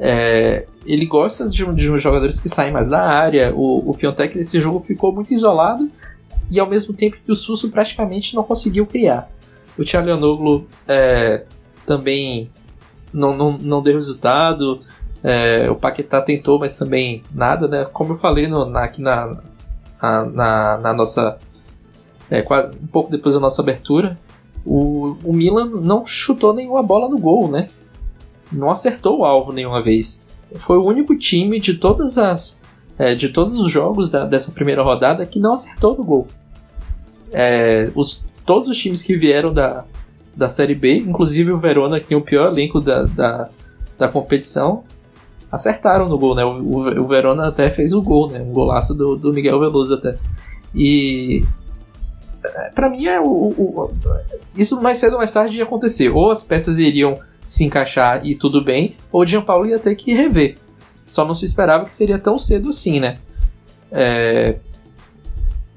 [0.00, 3.52] É, ele gosta de, de jogadores que saem mais da área.
[3.54, 3.96] O, o
[4.34, 5.90] nesse jogo ficou muito isolado
[6.50, 9.30] e ao mesmo tempo que o Susso praticamente não conseguiu criar.
[9.76, 11.44] O Tchalianoglu é,
[11.84, 12.50] também
[13.12, 14.80] não, não, não deu resultado.
[15.22, 17.84] É, o Paquetá tentou, mas também nada, né?
[17.84, 19.36] Como eu falei no, na, aqui na,
[20.00, 21.38] na, na nossa.
[22.30, 22.40] É,
[22.82, 24.18] um pouco depois da nossa abertura,
[24.64, 27.68] o, o Milan não chutou nenhuma bola no gol, né?
[28.50, 30.26] Não acertou o alvo nenhuma vez.
[30.56, 32.60] Foi o único time de todas as.
[32.98, 36.26] É, de todos os jogos da, dessa primeira rodada que não acertou no gol.
[37.30, 39.84] É, os, todos os times que vieram da,
[40.34, 43.48] da Série B, inclusive o Verona, que tem o pior elenco da, da,
[43.96, 44.82] da competição,
[45.50, 46.44] acertaram no gol, né?
[46.44, 48.40] O, o, o, Verona até fez o gol, né?
[48.40, 50.16] Um golaço do, do Miguel Veloso até.
[50.74, 51.44] E
[52.44, 53.90] é, para mim é o, o,
[54.56, 56.08] isso mais cedo ou mais tarde ia acontecer.
[56.10, 60.12] Ou as peças iriam se encaixar e tudo bem, ou o Gianpaolo ia ter que
[60.12, 60.58] rever.
[61.06, 63.16] Só não se esperava que seria tão cedo assim, né?
[63.90, 64.58] É,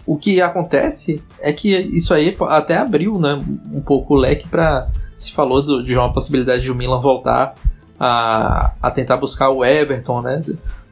[0.06, 4.90] o que acontece é que isso aí até abriu né, um pouco o leque para
[5.16, 7.56] se falou do, de uma possibilidade de o Milan voltar
[7.98, 10.42] a, a tentar buscar o Everton, né?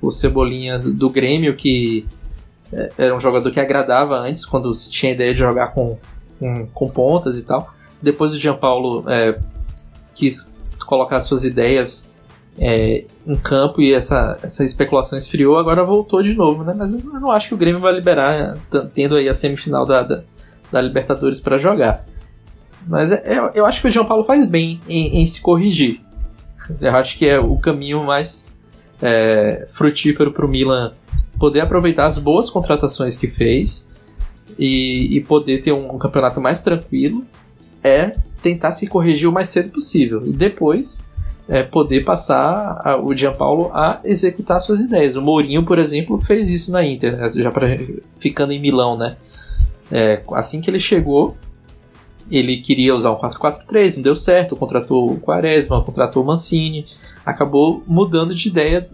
[0.01, 2.07] O Cebolinha do, do Grêmio, que
[2.71, 5.97] é, era um jogador que agradava antes, quando se tinha ideia de jogar com,
[6.39, 7.73] com, com pontas e tal.
[8.01, 9.39] Depois o Gianpaulo é,
[10.13, 10.49] quis
[10.89, 12.09] colocar suas ideias
[12.57, 16.73] é, em campo e essa, essa especulação esfriou, agora voltou de novo, né?
[16.75, 18.57] Mas eu não acho que o Grêmio vai liberar,
[18.95, 20.23] tendo aí a semifinal da, da,
[20.71, 22.05] da Libertadores para jogar.
[22.87, 26.01] Mas é, é, eu acho que o João Paulo faz bem em, em se corrigir.
[26.81, 28.47] Eu acho que é o caminho mais
[28.99, 30.93] é, frutífero para o Milan
[31.37, 33.87] poder aproveitar as boas contratações que fez
[34.57, 37.25] e, e poder ter um, um, campeonato mais tranquilo
[37.83, 40.99] é tentar se corrigir o mais cedo possível e depois
[41.47, 45.15] é, poder passar a, o Gianpaulo a executar suas ideias.
[45.15, 47.67] O Mourinho, por exemplo, fez isso na Inter, né, já pra,
[48.19, 49.17] ficando em Milão, né?
[49.91, 51.35] É, assim que ele chegou,
[52.29, 56.85] ele queria usar um 4-4-3, não deu certo, contratou o Quaresma, contratou o Mancini,
[57.25, 58.87] acabou mudando de ideia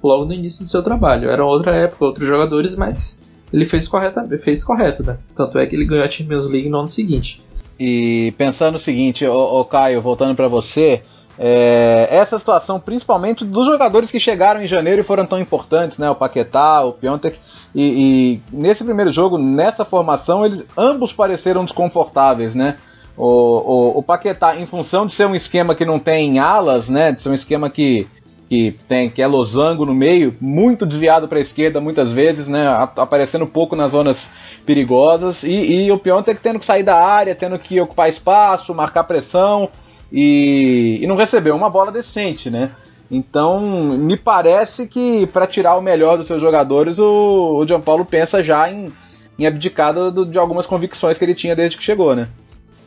[0.00, 1.28] logo no início do seu trabalho.
[1.28, 3.18] Era outra época, outros jogadores, mas
[3.52, 5.18] ele fez, correta, fez correto, né?
[5.34, 7.42] Tanto é que ele ganhou a Champions League no ano seguinte.
[7.78, 11.02] E pensando o seguinte, ô, ô Caio, voltando para você,
[11.38, 16.08] é, essa situação, principalmente dos jogadores que chegaram em janeiro e foram tão importantes, né?
[16.10, 17.38] O Paquetá, o Piontek,
[17.74, 22.76] e, e, nesse primeiro jogo, nessa formação, eles ambos pareceram desconfortáveis, né?
[23.14, 27.12] O, o, o, Paquetá, em função de ser um esquema que não tem alas, né?
[27.12, 28.06] De ser um esquema que,
[28.48, 32.66] que tem que é losango no meio, muito desviado para a esquerda muitas vezes, né?
[32.96, 34.30] Aparecendo pouco nas zonas
[34.64, 39.04] perigosas e, e o Piontek tendo que sair da área, tendo que ocupar espaço, marcar
[39.04, 39.68] pressão
[40.12, 42.70] e, e não recebeu uma bola decente, né?
[43.10, 48.42] Então, me parece que para tirar o melhor dos seus jogadores, o, o Gianpaulo pensa
[48.42, 48.92] já em,
[49.38, 52.28] em abdicar do, de algumas convicções que ele tinha desde que chegou, né?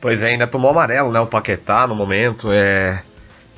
[0.02, 1.20] Pois é, ainda tomou amarelo, né?
[1.20, 2.52] O Paquetá no momento.
[2.52, 3.02] É...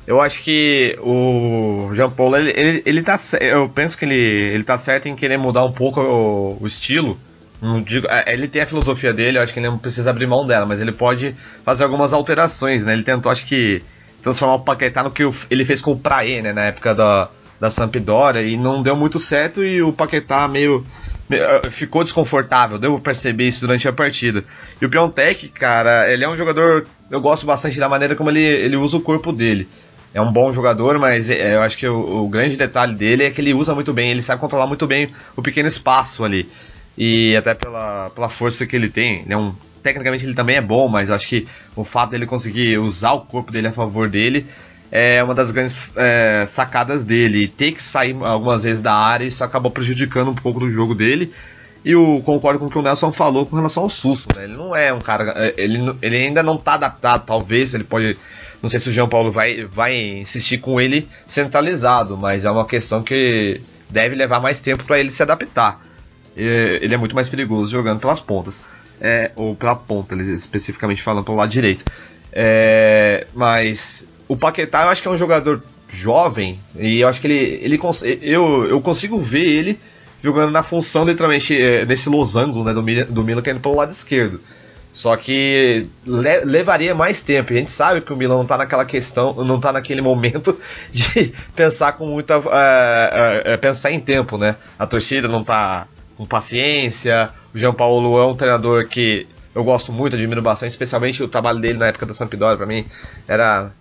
[0.07, 3.15] Eu acho que o Jean Paulo, ele, ele, ele tá.
[3.39, 7.17] Eu penso que ele, ele tá certo em querer mudar um pouco o, o estilo.
[7.85, 10.47] Digo, é, ele tem a filosofia dele, eu acho que ele não precisa abrir mão
[10.47, 12.93] dela, mas ele pode fazer algumas alterações, né?
[12.93, 13.83] Ele tentou, acho que,
[14.23, 16.53] transformar o Paquetá no que ele fez com o Praê, né?
[16.53, 20.83] Na época da, da Sampdoria, e não deu muito certo, e o Paquetá meio,
[21.29, 24.43] meio eh, ficou desconfortável, deu pra perceber isso durante a partida.
[24.81, 28.43] E o Piontek, cara, ele é um jogador, eu gosto bastante da maneira como ele,
[28.43, 29.69] ele usa o corpo dele.
[30.13, 33.29] É um bom jogador, mas é, eu acho que o, o grande detalhe dele é
[33.31, 36.49] que ele usa muito bem, ele sabe controlar muito bem o pequeno espaço ali
[36.97, 39.25] e até pela, pela força que ele tem.
[39.25, 39.35] Né?
[39.35, 43.13] Um, tecnicamente ele também é bom, mas eu acho que o fato dele conseguir usar
[43.13, 44.45] o corpo dele a favor dele
[44.91, 47.43] é uma das grandes é, sacadas dele.
[47.43, 50.93] E ter que sair algumas vezes da área, isso acabou prejudicando um pouco do jogo
[50.93, 51.33] dele.
[51.83, 54.27] E eu concordo com o que o Nelson falou com relação ao susto.
[54.35, 54.43] Né?
[54.43, 55.33] Ele não é um cara.
[55.35, 57.73] É, ele, ele ainda não está adaptado, talvez.
[57.73, 58.17] Ele pode.
[58.61, 62.65] Não sei se o João Paulo vai, vai insistir com ele centralizado, mas é uma
[62.65, 63.59] questão que
[63.89, 65.81] deve levar mais tempo para ele se adaptar.
[66.37, 68.63] É, ele é muito mais perigoso jogando pelas pontas.
[69.03, 71.83] É, ou pela ponta, especificamente falando pelo lado direito.
[72.31, 77.27] É, mas o Paquetá eu acho que é um jogador jovem e eu acho que
[77.27, 77.79] ele, ele
[78.21, 79.79] eu, eu consigo ver ele
[80.23, 82.81] jogando na função literalmente é, nesse losango né, do,
[83.13, 84.39] do Milan caindo pelo lado esquerdo.
[84.93, 87.53] Só que le levaria mais tempo.
[87.53, 90.59] A gente sabe que o Milan não está naquela questão, não tá naquele momento
[90.91, 92.39] de pensar com muita.
[92.39, 94.55] Uh, uh, pensar em tempo, né?
[94.77, 95.87] A torcida não está
[96.17, 97.29] com paciência.
[97.53, 101.59] O Jean Paulo é um treinador que eu gosto muito, admiro bastante, especialmente o trabalho
[101.59, 102.85] dele na época da Sampdoria, para mim
[103.27, 103.71] era,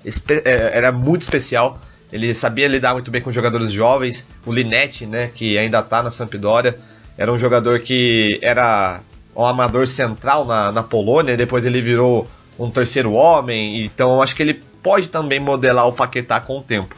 [0.44, 1.80] é, era muito especial.
[2.12, 4.26] Ele sabia lidar muito bem com jogadores jovens.
[4.44, 6.76] O Linetti, né, que ainda está na Sampdoria,
[7.16, 9.00] era um jogador que era
[9.34, 12.26] um amador central na, na Polônia, depois ele virou
[12.58, 16.62] um terceiro homem, então eu acho que ele pode também modelar o Paquetá com o
[16.62, 16.94] tempo.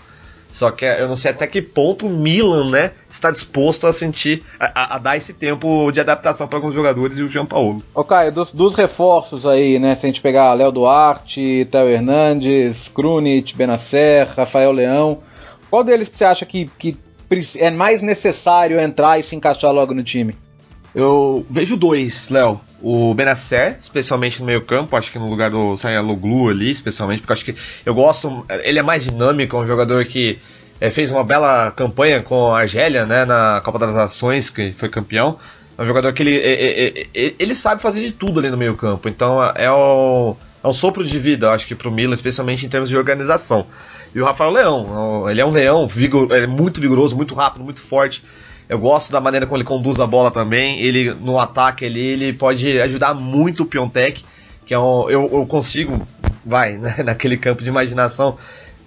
[0.52, 4.44] Só que eu não sei até que ponto o Milan, né, está disposto a sentir,
[4.60, 7.82] a, a dar esse tempo de adaptação para alguns jogadores e o Jean Paulo.
[7.94, 12.86] Ô Caio, dos, dos, reforços aí, né, se a gente pegar Léo Duarte, Theo Hernandes,
[12.88, 15.20] Krunic, Benacer, Rafael Leão,
[15.70, 16.98] qual deles que você acha que, que
[17.56, 20.36] é mais necessário entrar e se encaixar logo no time?
[20.94, 22.60] Eu vejo dois, Léo.
[22.80, 27.32] O Benacer, especialmente no meio campo, acho que no lugar do Sayaloglu ali, especialmente, porque
[27.32, 27.54] acho que
[27.86, 30.38] eu gosto, ele é mais dinâmico, é um jogador que
[30.80, 34.88] é, fez uma bela campanha com a Argélia, né, na Copa das Nações, que foi
[34.88, 35.38] campeão.
[35.78, 38.76] É um jogador que ele, é, é, ele sabe fazer de tudo ali no meio
[38.76, 42.66] campo, então é um, é um sopro de vida, acho que para o Milan, especialmente
[42.66, 43.66] em termos de organização.
[44.14, 47.80] E o Rafael Leão, ele é um leão, vigor, é muito vigoroso, muito rápido, muito
[47.80, 48.22] forte.
[48.68, 50.80] Eu gosto da maneira como ele conduz a bola também.
[50.80, 54.24] Ele no ataque ele, ele pode ajudar muito o Piontek,
[54.64, 56.06] que é um, eu, eu consigo,
[56.44, 58.38] vai, né, naquele campo de imaginação.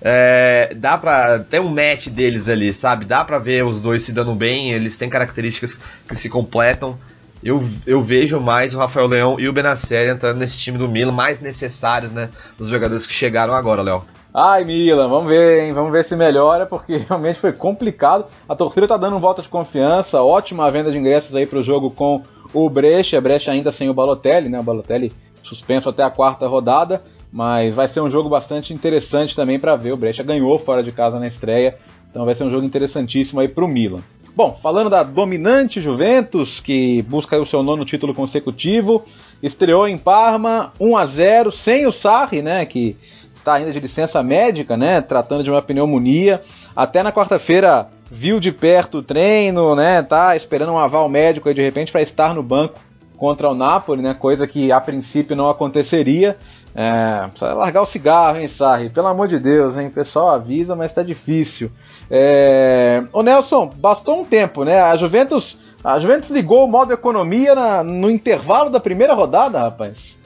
[0.02, 1.40] É, dá pra.
[1.40, 3.06] Tem um match deles ali, sabe?
[3.06, 6.98] Dá pra ver os dois se dando bem, eles têm características que se completam.
[7.44, 11.12] Eu, eu vejo mais o Rafael Leão e o Benacer entrando nesse time do Milan,
[11.12, 12.30] mais necessários, né?
[12.58, 14.04] Dos jogadores que chegaram agora, Léo.
[14.38, 15.72] Ai, Milan, vamos ver, hein?
[15.72, 18.26] Vamos ver se melhora, porque realmente foi complicado.
[18.50, 21.90] A torcida tá dando um voto de confiança, ótima venda de ingressos aí pro jogo
[21.90, 22.22] com
[22.54, 23.22] o Brecha.
[23.22, 24.60] Brecha ainda sem o Balotelli, né?
[24.60, 29.58] O Balotelli suspenso até a quarta rodada, mas vai ser um jogo bastante interessante também
[29.58, 29.94] para ver.
[29.94, 31.78] O Brecha ganhou fora de casa na estreia,
[32.12, 34.02] então vai ser um jogo interessantíssimo aí pro Milan.
[34.36, 39.06] Bom, falando da dominante Juventus, que busca o seu nono título consecutivo,
[39.42, 42.98] estreou em Parma 1 a 0 sem o Sarri, né, que
[43.36, 46.42] está ainda de licença médica, né, tratando de uma pneumonia.
[46.76, 51.56] Até na quarta-feira viu de perto o treino, né, tá esperando um aval médico aí
[51.56, 52.80] de repente para estar no banco
[53.18, 56.38] contra o Napoli, né, coisa que a princípio não aconteceria.
[56.78, 58.90] É, precisa largar o cigarro, hein, Sarri?
[58.90, 59.88] Pelo amor de Deus, hein?
[59.88, 61.72] O pessoal avisa, mas tá difícil.
[62.12, 63.02] É...
[63.14, 64.82] Ô Nelson, bastou um tempo, né?
[64.82, 70.18] A Juventus, a Juventus ligou o modo economia na, no intervalo da primeira rodada, rapaz.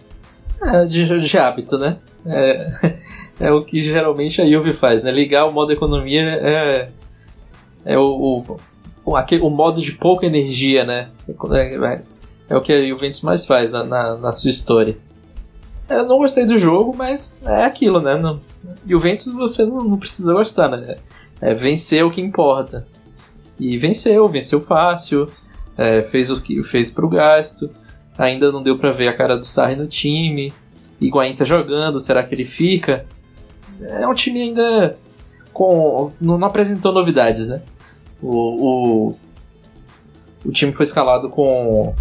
[0.60, 1.98] É, de, de hábito, né?
[2.26, 2.98] É,
[3.48, 5.12] é o que geralmente a Juve faz, né?
[5.12, 6.90] Ligar o modo economia é,
[7.86, 8.58] é o,
[9.06, 11.10] o, aquele, o modo de pouca energia, né?
[11.52, 12.02] É,
[12.50, 14.98] é o que a Juventus mais faz na, na, na sua história.
[15.90, 18.16] Eu não gostei do jogo, mas é aquilo, né?
[18.16, 18.40] No,
[18.86, 20.98] Juventus você não, não precisa gostar, né?
[21.42, 22.86] É, vencer o que importa.
[23.60, 25.28] E venceu, venceu fácil,
[25.78, 27.70] é, fez o que fez pro gasto.
[28.18, 30.54] Ainda não deu para ver a cara do Sarri no time.
[31.02, 33.06] Higuaín tá jogando, será que ele fica?
[33.82, 34.98] É um time ainda
[35.54, 36.12] com.
[36.20, 37.62] não, apresentou novidades, né?
[38.22, 39.16] O, o,
[40.46, 41.96] o, time foi escalado com,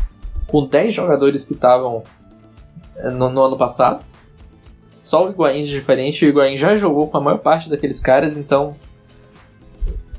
[0.48, 2.02] com 10 jogadores que estavam
[2.96, 4.04] é, no, no, ano passado.
[5.00, 6.24] Só o Higuaín de diferente.
[6.24, 8.74] O Higuaín já jogou com a maior parte daqueles caras, então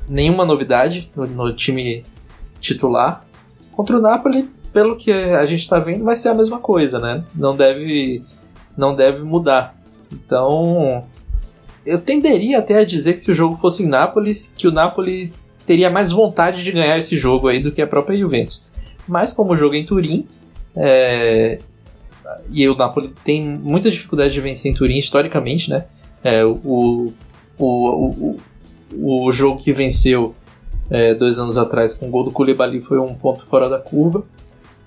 [0.08, 2.06] nenhuma novidade no, no time
[2.62, 3.26] titular.
[3.74, 7.24] Contra o Napoli, pelo que a gente está vendo, vai ser a mesma coisa, né?
[7.36, 8.24] Não deve
[8.80, 9.76] não deve mudar.
[10.12, 11.04] Então,
[11.86, 15.32] eu tenderia até a dizer que se o jogo fosse em Nápoles, que o Napoli
[15.66, 18.68] teria mais vontade de ganhar esse jogo aí do que a própria Juventus.
[19.08, 20.28] Mas como o jogo é em Turim,
[20.76, 21.60] é,
[22.50, 25.86] e o Napoli tem muita dificuldade de vencer em Turim historicamente, né?
[26.24, 27.14] É, o,
[27.58, 28.38] o, o,
[28.94, 30.36] o, jogo que venceu
[30.90, 34.24] é, dois anos atrás com o gol do Koulibaly foi um ponto fora da curva.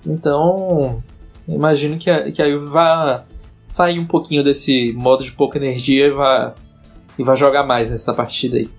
[0.05, 1.01] Então,
[1.47, 3.23] imagino que a, que a Juve vai
[3.65, 6.53] sair um pouquinho desse modo de pouca energia e vai,
[7.17, 8.69] e vai jogar mais nessa partida aí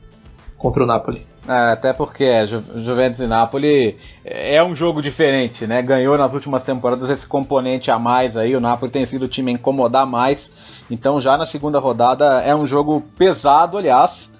[0.56, 1.26] contra o Napoli.
[1.46, 5.82] É, até porque é, Ju Juventus e Napoli é um jogo diferente, né?
[5.82, 8.56] Ganhou nas últimas temporadas esse componente a mais aí.
[8.56, 10.50] O Napoli tem sido o time a incomodar mais.
[10.90, 14.32] Então já na segunda rodada é um jogo pesado, aliás.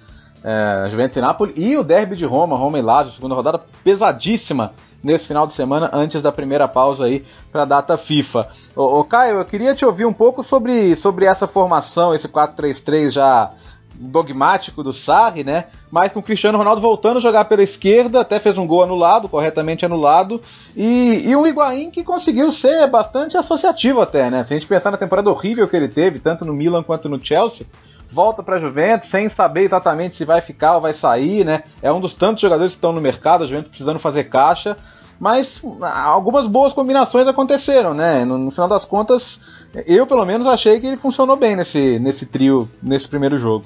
[0.43, 4.73] É, Juventus e Napoli e o Derby de Roma, Roma e Lazio, segunda rodada pesadíssima
[5.05, 8.47] nesse final de semana, antes da primeira pausa aí para a data FIFA.
[8.75, 13.51] Ô, Caio, eu queria te ouvir um pouco sobre, sobre essa formação, esse 4-3-3 já
[13.97, 15.65] dogmático do Sarri, né?
[15.91, 19.29] Mas com o Cristiano Ronaldo voltando a jogar pela esquerda, até fez um gol anulado,
[19.29, 20.41] corretamente anulado,
[20.75, 24.43] e, e um Higuaín que conseguiu ser bastante associativo até, né?
[24.43, 27.23] Se a gente pensar na temporada horrível que ele teve, tanto no Milan quanto no
[27.23, 27.67] Chelsea,
[28.15, 31.63] volta para a Juventus sem saber exatamente se vai ficar ou vai sair, né?
[31.81, 34.77] É um dos tantos jogadores que estão no mercado, a Juventus precisando fazer caixa,
[35.19, 35.61] mas
[36.05, 38.23] algumas boas combinações aconteceram, né?
[38.23, 39.39] No, no, final das contas,
[39.85, 43.65] eu pelo menos achei que ele funcionou bem nesse, nesse trio, nesse primeiro jogo.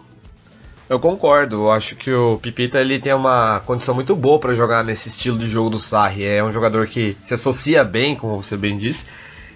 [0.89, 4.83] Eu concordo, eu acho que o Pipita ele tem uma condição muito boa para jogar
[4.83, 6.25] nesse estilo de jogo do Sarri.
[6.25, 9.05] É um jogador que se associa bem, como você bem disse.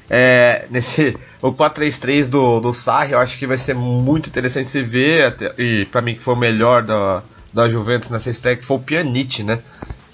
[0.09, 4.81] É, nesse o 4-3-3 do, do Sarri, eu acho que vai ser muito interessante se
[4.81, 5.25] ver.
[5.25, 7.21] Até, e para mim que foi o melhor da,
[7.53, 9.59] da Juventus nessa stack foi o Pjanic, né?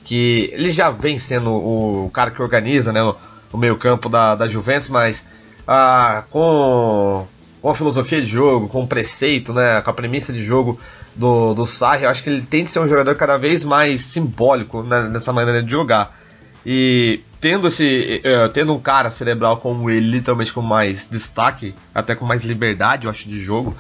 [0.04, 3.16] Que ele já vem sendo o cara que organiza né, o,
[3.54, 5.26] o meio campo da, da Juventus, mas
[5.68, 7.28] ah, com,
[7.62, 10.80] com a filosofia de jogo, com o preceito, né, com a premissa de jogo
[11.16, 14.02] do, do Sarri, eu acho que ele tem de ser um jogador cada vez mais
[14.02, 16.19] simbólico né, nessa maneira de jogar.
[16.66, 22.16] E tendo esse uh, tendo um cara cerebral como ele, literalmente com mais destaque, até
[22.16, 23.76] com mais liberdade, eu acho, de jogo,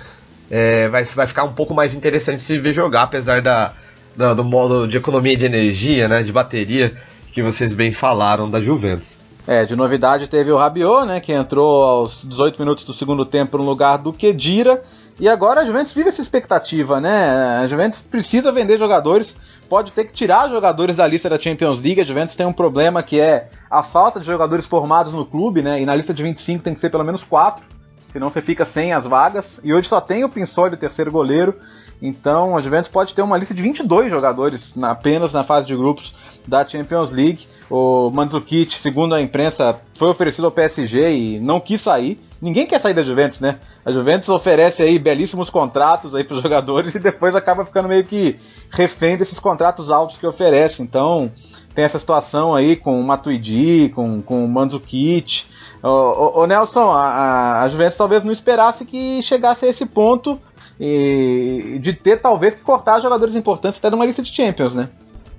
[0.50, 3.74] é, vai, vai ficar um pouco mais interessante se ver jogar, apesar da,
[4.16, 6.94] da, do modo de economia de energia, né, de bateria,
[7.34, 9.18] que vocês bem falaram da Juventus.
[9.46, 13.58] É, de novidade teve o Rabiot, né, que entrou aos 18 minutos do segundo tempo
[13.58, 14.84] no lugar do Kedira,
[15.20, 17.60] e agora a Juventus vive essa expectativa, né?
[17.62, 19.36] A Juventus precisa vender jogadores,
[19.70, 22.02] pode ter que tirar jogadores da lista da Champions League.
[22.02, 25.80] A Juventus tem um problema que é a falta de jogadores formados no clube, né?
[25.80, 27.64] E na lista de 25 tem que ser pelo menos 4,
[28.12, 29.62] senão você fica sem as vagas.
[29.64, 31.56] E hoje só tem o Pinsoli, o terceiro goleiro.
[32.02, 35.76] Então a Juventus pode ter uma lista de 22 jogadores na, apenas na fase de
[35.76, 36.16] grupos
[36.48, 37.48] da Champions League.
[37.70, 42.20] O Mandzukic, segundo a imprensa, foi oferecido ao PSG e não quis sair.
[42.42, 43.60] Ninguém quer sair da Juventus, né?
[43.86, 48.04] A Juventus oferece aí belíssimos contratos aí para os jogadores e depois acaba ficando meio
[48.04, 48.40] que
[48.72, 50.82] refém desses contratos altos que oferece.
[50.82, 51.32] Então
[51.76, 55.44] tem essa situação aí com o Matuidi, com, com o Mandzukic.
[55.84, 60.40] Ô, Nelson, a, a Juventus talvez não esperasse que chegasse a esse ponto
[60.80, 64.90] e de ter talvez que cortar jogadores importantes até numa lista de Champions, né?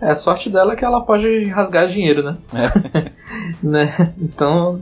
[0.00, 2.36] É, a sorte dela é que ela pode rasgar dinheiro, né?
[2.54, 3.10] É.
[3.62, 4.14] né?
[4.18, 4.80] Então,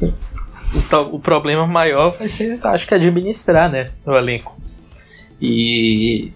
[0.00, 3.90] o, o, problema maior vai ser, acho que, administrar, né?
[4.04, 4.56] O elenco.
[5.40, 6.32] E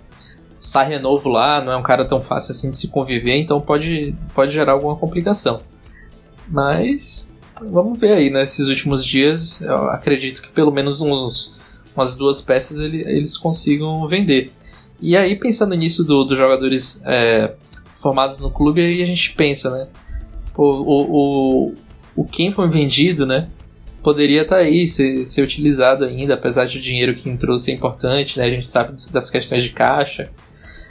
[0.60, 3.36] o Sarri é novo lá, não é um cara tão fácil assim de se conviver,
[3.36, 5.60] então pode, pode gerar alguma complicação.
[6.48, 7.28] Mas
[7.60, 8.72] vamos ver aí, nesses né?
[8.72, 11.58] últimos dias, eu acredito que pelo menos uns,
[11.94, 14.50] umas duas peças ele, eles consigam vender.
[15.00, 17.54] E aí, pensando nisso dos do jogadores é,
[18.04, 19.86] formados no clube, aí a gente pensa, né?
[20.52, 21.74] Pô, o, o,
[22.14, 23.48] o quem foi vendido, né?
[24.02, 27.72] Poderia estar tá aí, ser, ser utilizado ainda, apesar de o dinheiro que entrou ser
[27.72, 28.44] importante, né?
[28.44, 30.30] A gente sabe das questões de caixa,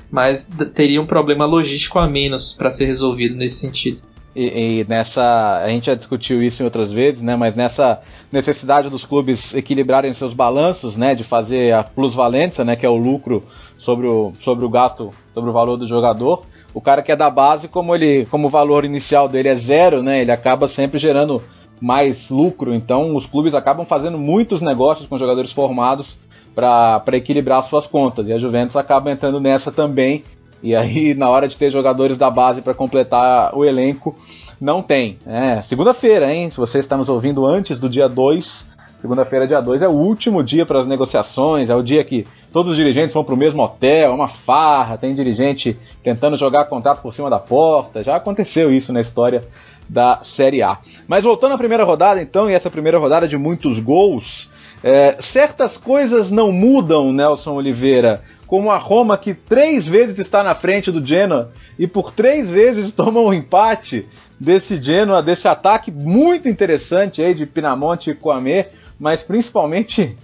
[0.10, 4.02] mas teria um problema logístico a menos para ser resolvido nesse sentido.
[4.36, 5.62] E, e, nessa.
[5.64, 7.36] A gente já discutiu isso em outras vezes, né?
[7.36, 8.02] Mas nessa
[8.32, 11.14] necessidade dos clubes equilibrarem seus balanços, né?
[11.14, 12.76] De fazer a plusvalência, né?
[12.76, 13.44] Que é o lucro
[13.78, 16.44] sobre o, sobre o gasto, sobre o valor do jogador
[16.74, 20.02] o cara que é da base, como ele, como o valor inicial dele é zero,
[20.02, 20.22] né?
[20.22, 21.42] Ele acaba sempre gerando
[21.80, 22.74] mais lucro.
[22.74, 26.18] Então, os clubes acabam fazendo muitos negócios com jogadores formados
[26.56, 28.28] para equilibrar suas contas.
[28.28, 30.24] E a Juventus acaba entrando nessa também.
[30.62, 34.16] E aí, na hora de ter jogadores da base para completar o elenco,
[34.60, 35.20] não tem.
[35.28, 36.50] É, segunda-feira, hein?
[36.50, 38.68] Se você está nos ouvindo antes do dia 2,
[38.98, 42.72] segunda-feira, dia 2, é o último dia para as negociações, é o dia que todos
[42.72, 47.02] os dirigentes vão para o mesmo hotel, é uma farra, tem dirigente tentando jogar contrato
[47.02, 48.04] por cima da porta.
[48.04, 49.44] Já aconteceu isso na história
[49.90, 50.78] da Série A.
[51.08, 54.52] Mas voltando à primeira rodada, então, e essa primeira rodada de muitos gols,
[54.84, 58.22] é, certas coisas não mudam, Nelson Oliveira.
[58.46, 62.92] Como a Roma, que três vezes está na frente do Genoa e por três vezes
[62.94, 64.08] toma um empate
[64.40, 70.16] desse Genoa, desse ataque muito interessante aí de Pinamonte e Coamé, mas principalmente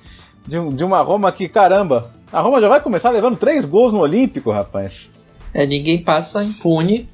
[0.47, 3.99] de, de uma Roma que, caramba, a Roma já vai começar levando três gols no
[3.99, 5.09] Olímpico, rapaz.
[5.53, 7.09] É, ninguém passa impune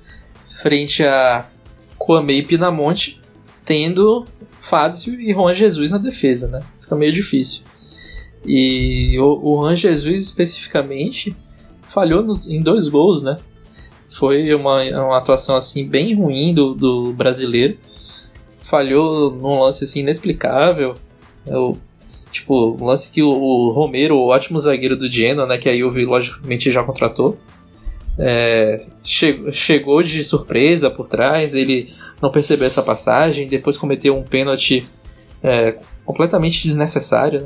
[0.47, 1.45] frente a
[1.97, 3.21] Kwame Pinamonte,
[3.63, 4.25] tendo
[4.61, 6.61] Fábio e Juan Jesus na defesa, né?
[6.81, 7.63] Fica meio difícil.
[8.45, 11.35] E o, o Juan Jesus especificamente
[11.89, 13.37] falhou no, em dois gols, né?
[14.17, 17.77] Foi uma, uma atuação assim bem ruim do, do brasileiro.
[18.69, 20.95] Falhou num lance assim inexplicável.
[21.45, 21.77] Eu
[22.35, 25.77] Tipo, um lance que o, o Romero, o ótimo zagueiro do Genoa, né, que a
[25.77, 27.37] Juve logicamente já contratou,
[28.19, 34.21] é, che chegou de surpresa por trás, ele não percebeu essa passagem, depois cometeu um
[34.21, 34.85] pênalti
[35.41, 37.43] é, completamente desnecessário.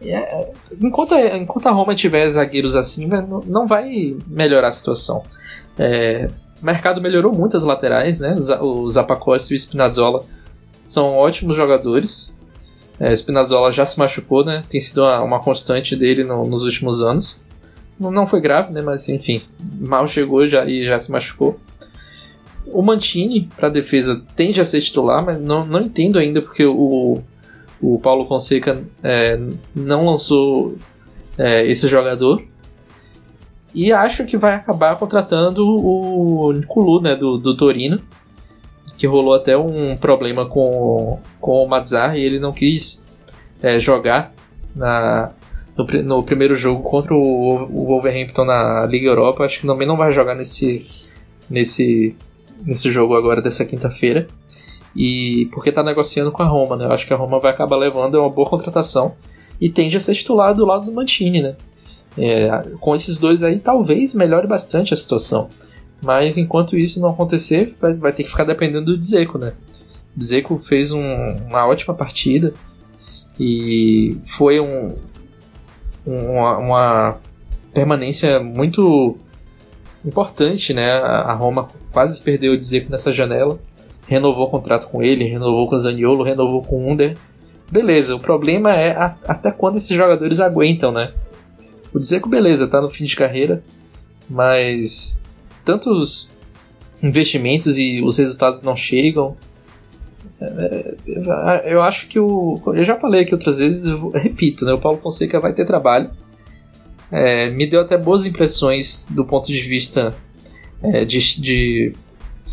[0.00, 0.10] Né?
[0.10, 0.50] É,
[0.82, 5.22] enquanto, enquanto a Roma tiver zagueiros assim, né, não, vai melhorar a situação.
[5.78, 6.28] É,
[6.60, 8.34] o mercado melhorou muito as laterais, né?
[8.60, 10.24] O Zapacosta e o Spinazzola
[10.82, 12.34] são ótimos jogadores.
[12.98, 14.62] É, Spinazzola já se machucou, né?
[14.68, 17.40] Tem sido uma, uma constante dele no, nos últimos anos.
[17.98, 18.80] Não, não foi grave, né?
[18.80, 19.42] Mas enfim,
[19.80, 21.58] mal chegou já e já se machucou.
[22.66, 27.20] O Mantini, para defesa, tende a ser titular, mas não, não entendo ainda porque o,
[27.80, 29.38] o Paulo Fonseca é,
[29.74, 30.76] não lançou
[31.36, 32.42] é, esse jogador.
[33.74, 38.00] E acho que vai acabar contratando o Nicolu, né, do, do Torino,
[38.96, 43.02] que rolou até um problema com, com o Mazzar e ele não quis
[43.62, 44.32] é, jogar
[44.74, 45.32] na,
[45.76, 49.44] no, no, primeiro jogo contra o, o Wolverhampton na Liga Europa.
[49.44, 50.86] Acho que também não vai jogar nesse,
[51.48, 52.16] nesse,
[52.64, 54.26] nesse jogo agora dessa quinta-feira.
[54.96, 56.84] E porque está negociando com a Roma, né?
[56.84, 59.16] Eu acho que a Roma vai acabar levando, é uma boa contratação.
[59.60, 61.56] E tende a ser titular do lado do Mantini, né?
[62.16, 65.48] É, com esses dois aí, talvez melhore bastante a situação.
[66.04, 69.54] Mas enquanto isso não acontecer, vai, vai ter que ficar dependendo do Dzeko, né?
[70.14, 71.00] Dzeko fez um,
[71.48, 72.52] uma ótima partida
[73.40, 74.94] e foi um,
[76.06, 77.16] uma, uma,
[77.72, 79.16] permanência muito
[80.04, 80.92] importante, né?
[80.92, 83.58] A Roma quase perdeu o Dzeko nessa janela,
[84.06, 87.16] renovou o contrato com ele, renovou com o Zaniolo, renovou com o Under.
[87.72, 91.12] Beleza, o problema é a, até quando esses jogadores aguentam, né?
[91.94, 93.64] O Dzeko, beleza, tá no fim de carreira,
[94.28, 95.18] mas
[95.64, 96.28] tantos
[97.02, 99.36] investimentos e os resultados não chegam.
[100.40, 102.60] É, é, eu acho que o.
[102.66, 103.84] Eu já falei aqui outras vezes,
[104.14, 104.72] repito, né?
[104.72, 106.10] O Paulo Fonseca vai ter trabalho.
[107.10, 110.14] É, me deu até boas impressões do ponto de vista
[110.82, 111.92] é, de, de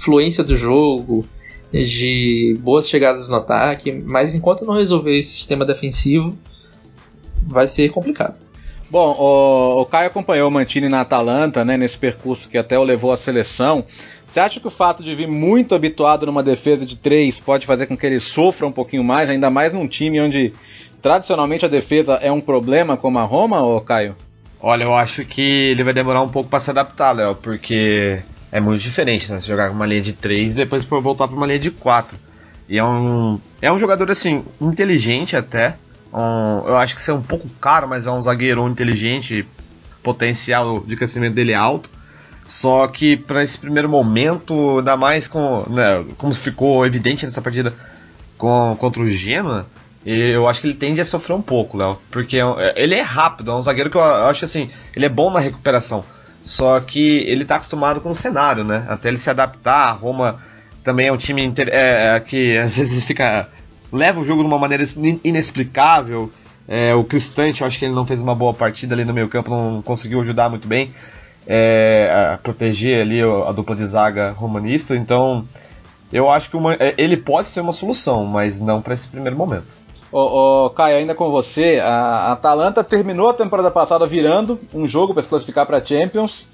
[0.03, 1.25] fluência do jogo,
[1.71, 6.37] de boas chegadas no ataque, mas enquanto não resolver esse sistema defensivo,
[7.47, 8.35] vai ser complicado.
[8.91, 12.83] Bom, o, o Caio acompanhou o Mantini na Atalanta, né, nesse percurso que até o
[12.83, 13.85] levou à seleção.
[14.27, 17.85] Você acha que o fato de vir muito habituado numa defesa de três pode fazer
[17.85, 20.51] com que ele sofra um pouquinho mais, ainda mais num time onde
[21.01, 24.13] tradicionalmente a defesa é um problema como a Roma, ou Caio?
[24.59, 28.19] Olha, eu acho que ele vai demorar um pouco para se adaptar, Léo, porque
[28.51, 29.39] é muito diferente, né?
[29.39, 32.17] Jogar com uma linha de três e depois voltar para uma linha de quatro.
[32.67, 35.77] E é um, é um jogador assim inteligente até,
[36.13, 39.45] um, eu acho que isso é um pouco caro, mas é um zagueiro inteligente,
[40.03, 41.89] potencial de crescimento dele é alto.
[42.45, 47.73] Só que para esse primeiro momento, ainda mais com, né, como ficou evidente nessa partida
[48.37, 49.67] com, contra o Genoa,
[50.05, 51.97] eu acho que ele tende a sofrer um pouco, Léo.
[52.09, 55.09] Porque é é, ele é rápido, é um zagueiro que eu acho assim, ele é
[55.09, 56.03] bom na recuperação.
[56.43, 58.85] Só que ele está acostumado com o cenário, né?
[58.89, 60.39] Até ele se adaptar, a Roma
[60.83, 63.47] também é um time inter, é, que às vezes fica
[63.91, 64.83] leva o jogo de uma maneira
[65.23, 66.31] inexplicável.
[66.67, 69.27] É, o Cristante, eu acho que ele não fez uma boa partida ali no meio
[69.27, 70.93] campo, não conseguiu ajudar muito bem
[71.45, 74.95] é, a proteger ali a dupla de zaga romanista.
[74.95, 75.45] Então,
[76.11, 79.35] eu acho que uma, é, ele pode ser uma solução, mas não para esse primeiro
[79.35, 79.65] momento.
[80.11, 85.13] Ô, ô, Caio, ainda com você, a Atalanta terminou a temporada passada virando um jogo
[85.13, 86.47] para se classificar para Champions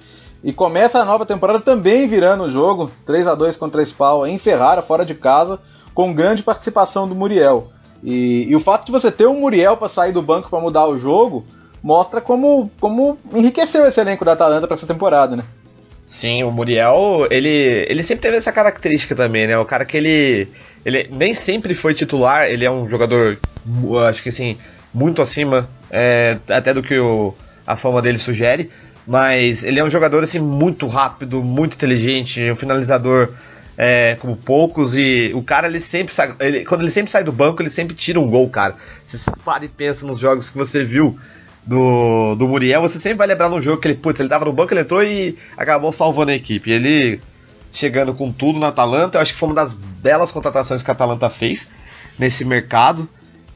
[0.43, 4.27] e começa a nova temporada também virando o jogo, 3 a 2 contra a Spal
[4.27, 5.59] em Ferrara, fora de casa
[5.97, 7.71] com grande participação do Muriel.
[8.03, 10.85] E, e o fato de você ter um Muriel para sair do banco para mudar
[10.85, 11.43] o jogo
[11.81, 15.43] mostra como, como enriqueceu esse elenco da Atalanta para essa temporada, né?
[16.05, 19.57] Sim, o Muriel, ele, ele sempre teve essa característica também, né?
[19.57, 20.47] O cara que ele,
[20.85, 23.39] ele nem sempre foi titular, ele é um jogador,
[24.07, 24.55] acho que assim,
[24.93, 27.33] muito acima é, até do que o,
[27.65, 28.69] a fama dele sugere,
[29.07, 33.33] mas ele é um jogador assim muito rápido, muito inteligente, um finalizador
[33.77, 36.33] é, como poucos, e o cara ele sempre sai.
[36.39, 38.75] Ele, quando ele sempre sai do banco, ele sempre tira um gol, cara.
[39.05, 41.17] Se você para e pensa nos jogos que você viu
[41.63, 44.53] do, do Muriel, você sempre vai lembrar no jogo que ele, putz, ele tava no
[44.53, 46.71] banco, ele entrou e acabou salvando a equipe.
[46.71, 47.21] Ele
[47.71, 50.93] chegando com tudo na Atalanta, eu acho que foi uma das belas contratações que a
[50.93, 51.67] Atalanta fez
[52.17, 53.07] nesse mercado.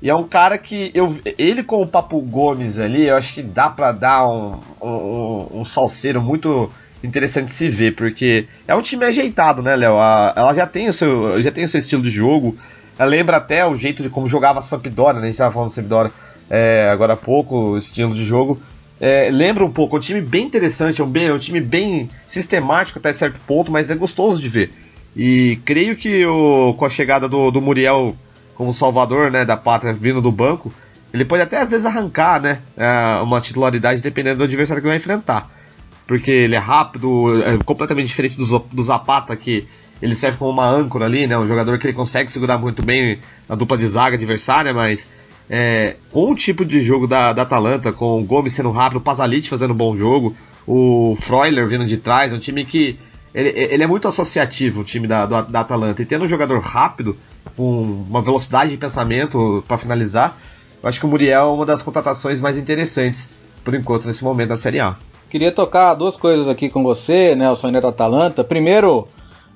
[0.02, 3.42] E é um cara que eu, ele com o Papo Gomes ali, eu acho que
[3.42, 6.72] dá para dar um, um, um salseiro muito
[7.04, 9.94] interessante se ver, porque é um time ajeitado, né, Léo?
[9.94, 12.58] Ela já tem, o seu, já tem o seu estilo de jogo,
[12.98, 15.22] ela lembra até o jeito de como jogava a Sampdoria, né?
[15.22, 16.12] A gente estava falando Sampdoria
[16.50, 18.62] é, agora há pouco, o estilo de jogo.
[19.00, 21.60] É, lembra um pouco, é um time bem interessante, é um, bem, é um time
[21.60, 24.72] bem sistemático até certo ponto, mas é gostoso de ver.
[25.16, 28.16] E creio que o, com a chegada do, do Muriel
[28.54, 30.72] como salvador né, da pátria vindo do banco,
[31.12, 34.98] ele pode até às vezes arrancar né, é, uma titularidade dependendo do adversário que vai
[34.98, 35.50] enfrentar
[36.08, 39.68] porque ele é rápido, é completamente diferente do, do Zapata, que
[40.02, 41.38] ele serve como uma âncora ali, né?
[41.38, 45.06] Um jogador que ele consegue segurar muito bem a dupla de zaga adversária, mas
[45.50, 49.02] é, com o tipo de jogo da, da Atalanta, com o Gomes sendo rápido, o
[49.02, 50.36] Pasalic fazendo um bom jogo,
[50.66, 52.98] o Freuler vindo de trás, é um time que
[53.34, 56.02] ele, ele é muito associativo, o time da, do, da Atalanta.
[56.02, 57.16] E tendo um jogador rápido,
[57.56, 60.38] com uma velocidade de pensamento para finalizar,
[60.82, 63.30] eu acho que o Muriel é uma das contratações mais interessantes,
[63.64, 64.96] por enquanto, nesse momento da Série A.
[65.32, 68.44] Queria tocar duas coisas aqui com você, né, o da Atalanta.
[68.44, 69.08] Primeiro,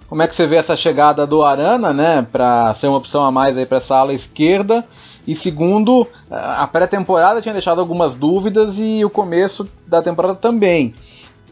[0.07, 3.29] como é que você vê essa chegada do Arana, né, para ser uma opção a
[3.29, 4.85] mais aí para essa ala esquerda?
[5.27, 10.93] E segundo, a pré-temporada tinha deixado algumas dúvidas e o começo da temporada também.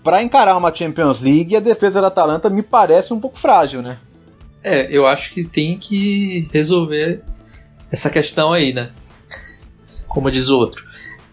[0.02, 3.98] Para encarar uma Champions League, a defesa da Atalanta me parece um pouco frágil, né?
[4.64, 7.22] É, eu acho que tem que resolver
[7.92, 8.90] essa questão aí, né?
[10.08, 10.86] Como diz o outro.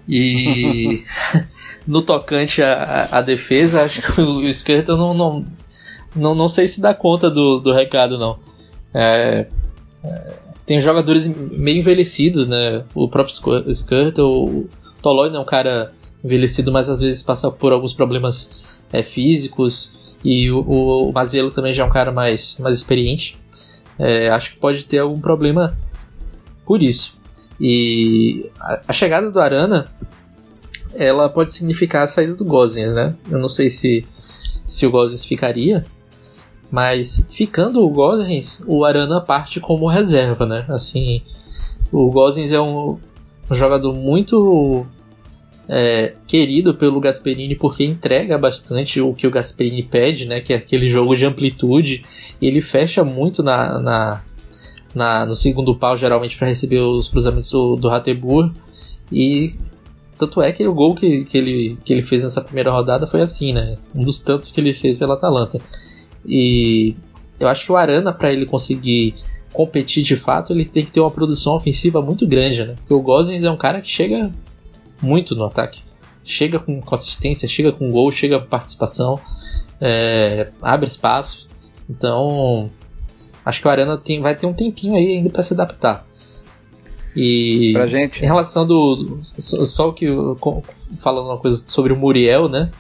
[0.09, 1.05] E
[1.91, 5.47] no tocante à, à, defesa, acho que o Skirtle não, não,
[6.14, 8.38] não, não sei se dá conta do, do recado, não.
[8.95, 9.49] É,
[10.05, 10.32] é,
[10.64, 12.84] tem jogadores meio envelhecidos, né?
[12.95, 13.34] O próprio
[13.72, 14.68] Skirtle, o
[15.03, 18.62] Toloi é um cara envelhecido, mas às vezes passa por alguns problemas
[18.93, 19.99] é, físicos.
[20.24, 23.36] E o, o também já é um cara mais, mais experiente.
[23.99, 25.76] É, acho que pode ter algum problema
[26.64, 27.18] por isso.
[27.61, 29.91] E a, a, chegada do Arana
[30.95, 33.14] ela pode significar a saída do Gozens, né?
[33.30, 34.07] Eu não sei se,
[34.66, 35.84] se o Gozens ficaria,
[36.70, 40.64] mas ficando o Gozens, o Arana parte como reserva, né?
[40.68, 41.22] Assim,
[41.93, 42.99] o Gozens é um,
[43.51, 44.86] um jogador muito
[45.68, 50.41] é, querido pelo Gasperini porque entrega bastante o que o Gasperini pede, né?
[50.41, 52.05] Que é aquele jogo de amplitude.
[52.43, 54.22] Ele fecha muito na, na,
[54.95, 57.88] na no segundo pau, geralmente, para receber os cruzamentos do, do.
[59.12, 59.55] E
[60.20, 63.22] tanto é que o gol que, que, ele, que ele fez nessa primeira rodada foi
[63.22, 63.78] assim, né?
[63.94, 65.58] Um dos tantos que ele fez pela Atalanta.
[66.26, 66.94] E
[67.38, 69.14] eu acho que o Arana, para ele conseguir
[69.50, 72.74] competir de fato, ele tem que ter uma produção ofensiva muito grande, né?
[72.76, 74.30] Porque o Gozens é um cara que chega
[75.00, 75.82] muito no ataque.
[76.22, 79.18] Chega com consistência, chega com gol, chega com participação,
[79.80, 81.48] é, abre espaço.
[81.88, 82.70] Então,
[83.42, 86.06] acho que o Arana tem, vai ter um tempinho aí ainda para se adaptar.
[87.14, 88.22] E pra gente.
[88.22, 89.20] em relação do.
[89.38, 90.06] Só o que.
[90.98, 92.70] Falando uma coisa sobre o Muriel, né?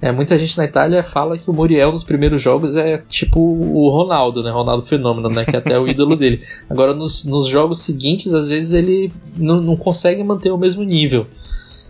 [0.00, 3.88] É, muita gente na Itália fala que o Muriel nos primeiros jogos é tipo o
[3.88, 4.50] Ronaldo, né?
[4.50, 5.44] Ronaldo Fenômeno, né?
[5.44, 6.44] Que é até o ídolo dele.
[6.68, 11.26] Agora, nos, nos jogos seguintes, às vezes ele não, não consegue manter o mesmo nível.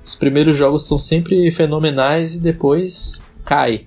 [0.04, 3.86] Os primeiros jogos são sempre fenomenais e depois cai.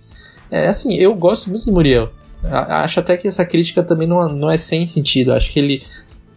[0.49, 2.09] É assim, eu gosto muito do Muriel.
[2.43, 5.33] Acho até que essa crítica também não, não é sem sentido.
[5.33, 5.83] Acho que ele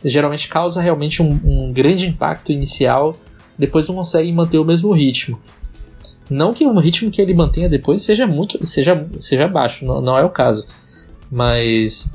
[0.05, 3.17] geralmente causa realmente um, um grande impacto inicial,
[3.59, 5.41] depois não consegue manter o mesmo ritmo.
[6.31, 10.19] Não que o ritmo que ele mantenha depois seja muito seja, seja baixo, não, não
[10.19, 10.67] é o caso.
[11.31, 12.11] Mas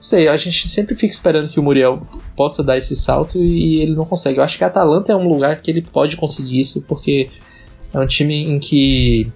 [0.00, 2.02] não sei, a gente sempre fica esperando que o Muriel
[2.34, 4.38] possa dar esse salto e ele não consegue.
[4.38, 7.28] Eu acho que a Atalanta é um lugar que ele pode conseguir isso, porque
[7.92, 9.30] é um time em que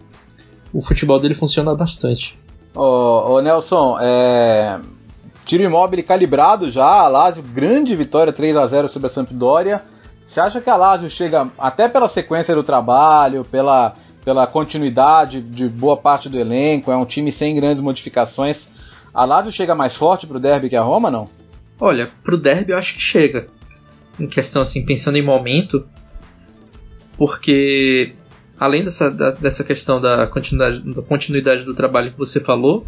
[0.72, 2.38] o futebol dele funciona bastante.
[2.74, 4.80] Ô, ô Nelson, é...
[5.44, 9.82] tiro imóvel calibrado já, a Lazio, grande vitória 3 a 0 sobre a Sampdoria.
[10.22, 15.68] Você acha que a Lazio chega, até pela sequência do trabalho, pela, pela continuidade de
[15.68, 18.68] boa parte do elenco, é um time sem grandes modificações,
[19.12, 21.28] a Lazio chega mais forte pro derby que a Roma, não?
[21.78, 23.46] Olha, pro derby eu acho que chega.
[24.18, 25.86] Em questão assim, pensando em momento,
[27.16, 28.14] porque
[28.58, 32.86] além dessa, dessa questão da continuidade, da continuidade do trabalho que você falou,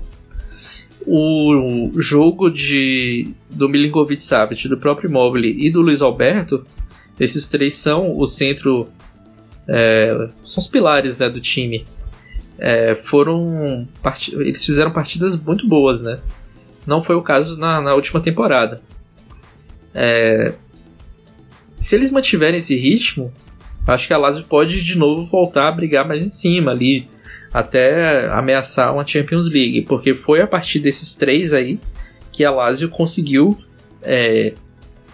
[1.04, 6.64] o jogo de do Milinkovic Savic, do próprio Immobile e do Luiz Alberto,
[7.18, 8.88] esses três são o centro,
[9.68, 11.84] é, são os pilares né, do time
[12.58, 13.86] é, foram
[14.32, 16.20] eles fizeram partidas muito boas, né?
[16.86, 18.80] Não foi o caso na, na última temporada.
[19.94, 20.54] É,
[21.76, 23.32] se eles mantiverem esse ritmo,
[23.86, 27.08] acho que a Lazio pode de novo voltar a brigar mais em cima ali,
[27.56, 31.80] até ameaçar uma Champions League, porque foi a partir desses três aí
[32.30, 33.56] que a Lazio conseguiu
[34.02, 34.52] é,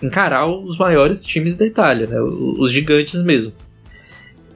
[0.03, 2.21] encarar os maiores times da Itália, né?
[2.21, 3.53] os gigantes mesmo.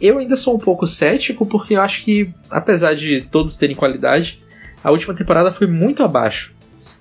[0.00, 4.42] Eu ainda sou um pouco cético porque eu acho que, apesar de todos terem qualidade,
[4.82, 6.56] a última temporada foi muito abaixo.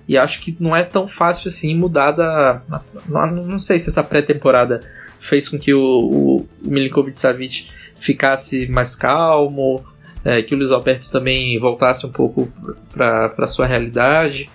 [0.06, 2.62] E acho que não é tão fácil assim mudar da.
[3.08, 4.82] Não, sei se essa pré-temporada
[5.18, 9.84] fez com que o, o, o Milinkovic Savic ficasse mais calmo,
[10.26, 12.50] é, que o Luiz Alberto também voltasse um pouco
[12.92, 14.50] para sua realidade.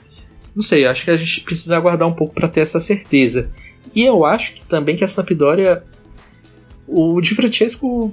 [0.54, 3.50] Não sei, acho que a gente precisa aguardar um pouco para ter essa certeza.
[3.96, 5.82] E eu acho que também que a Sampdoria.
[6.86, 8.12] O Di Francesco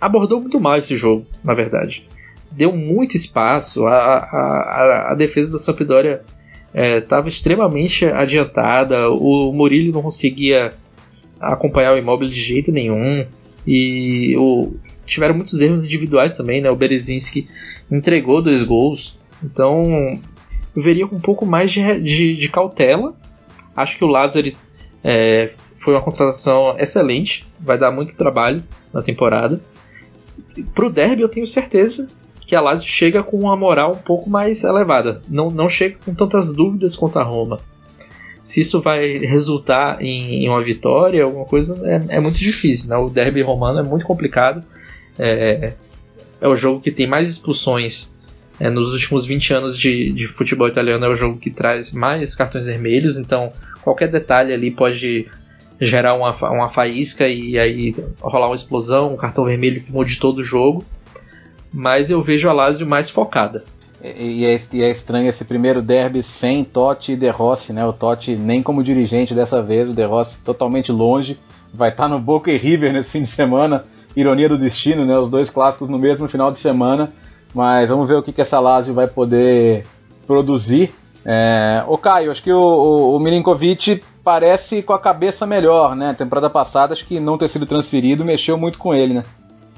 [0.00, 2.06] abordou muito mal esse jogo, na verdade.
[2.52, 6.22] Deu muito espaço, a, a, a defesa da Sampdoria
[6.72, 10.72] estava é, extremamente adiantada, o Murilo não conseguia
[11.40, 13.26] acompanhar o imóvel de jeito nenhum.
[13.66, 14.74] E o,
[15.04, 16.70] tiveram muitos erros individuais também, né?
[16.70, 17.48] O Berezinski
[17.90, 19.18] entregou dois gols.
[19.42, 20.20] Então
[20.74, 23.14] eu veria com um pouco mais de, de, de cautela.
[23.76, 24.52] Acho que o Lázaro
[25.02, 29.60] é, foi uma contratação excelente, vai dar muito trabalho na temporada.
[30.74, 32.08] Pro derby eu tenho certeza
[32.40, 36.14] que a Lazio chega com uma moral um pouco mais elevada, não, não chega com
[36.14, 37.60] tantas dúvidas quanto a Roma.
[38.42, 42.90] Se isso vai resultar em, em uma vitória, alguma coisa, é, é, muito difícil.
[42.90, 42.96] Né?
[42.96, 44.62] O derby romano é muito complicado.
[45.18, 45.74] É,
[46.40, 48.12] é o jogo que tem mais expulsões
[48.60, 51.04] é, nos últimos 20 anos de, de, futebol italiano.
[51.04, 53.16] É o jogo que traz mais cartões vermelhos.
[53.16, 53.52] Então,
[53.82, 55.26] qualquer detalhe ali pode
[55.80, 60.38] gerar uma, uma faísca e aí rolar uma explosão, um cartão vermelho que mude todo
[60.38, 60.84] o jogo.
[61.72, 63.64] Mas eu vejo a Lazio mais focada.
[64.02, 67.84] E, é, e é, estranho esse primeiro derby sem Totti e De Rossi, né?
[67.86, 71.38] O Totti nem como dirigente dessa vez, o De Rossi totalmente longe.
[71.72, 73.84] Vai estar no Boca e River nesse fim de semana.
[74.16, 75.18] Ironia do destino, né?
[75.18, 77.12] Os dois clássicos no mesmo final de semana.
[77.54, 79.86] Mas vamos ver o que, que essa Lazio vai poder
[80.26, 80.92] produzir.
[81.24, 81.84] É...
[81.86, 86.14] Ô Caio, acho que o, o, o Milinkovic parece com a cabeça melhor, né?
[86.14, 89.24] Temporada passada, acho que não ter sido transferido mexeu muito com ele, né?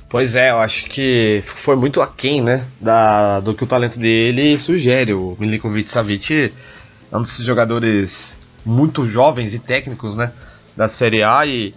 [0.08, 2.64] Pois é, eu acho que foi muito aquém, né?
[2.80, 5.12] Da, do que o talento dele sugere.
[5.12, 6.52] O Milinkovic Savic
[7.12, 10.32] é um desses jogadores muito jovens e técnicos, né?
[10.76, 11.74] Da Série A e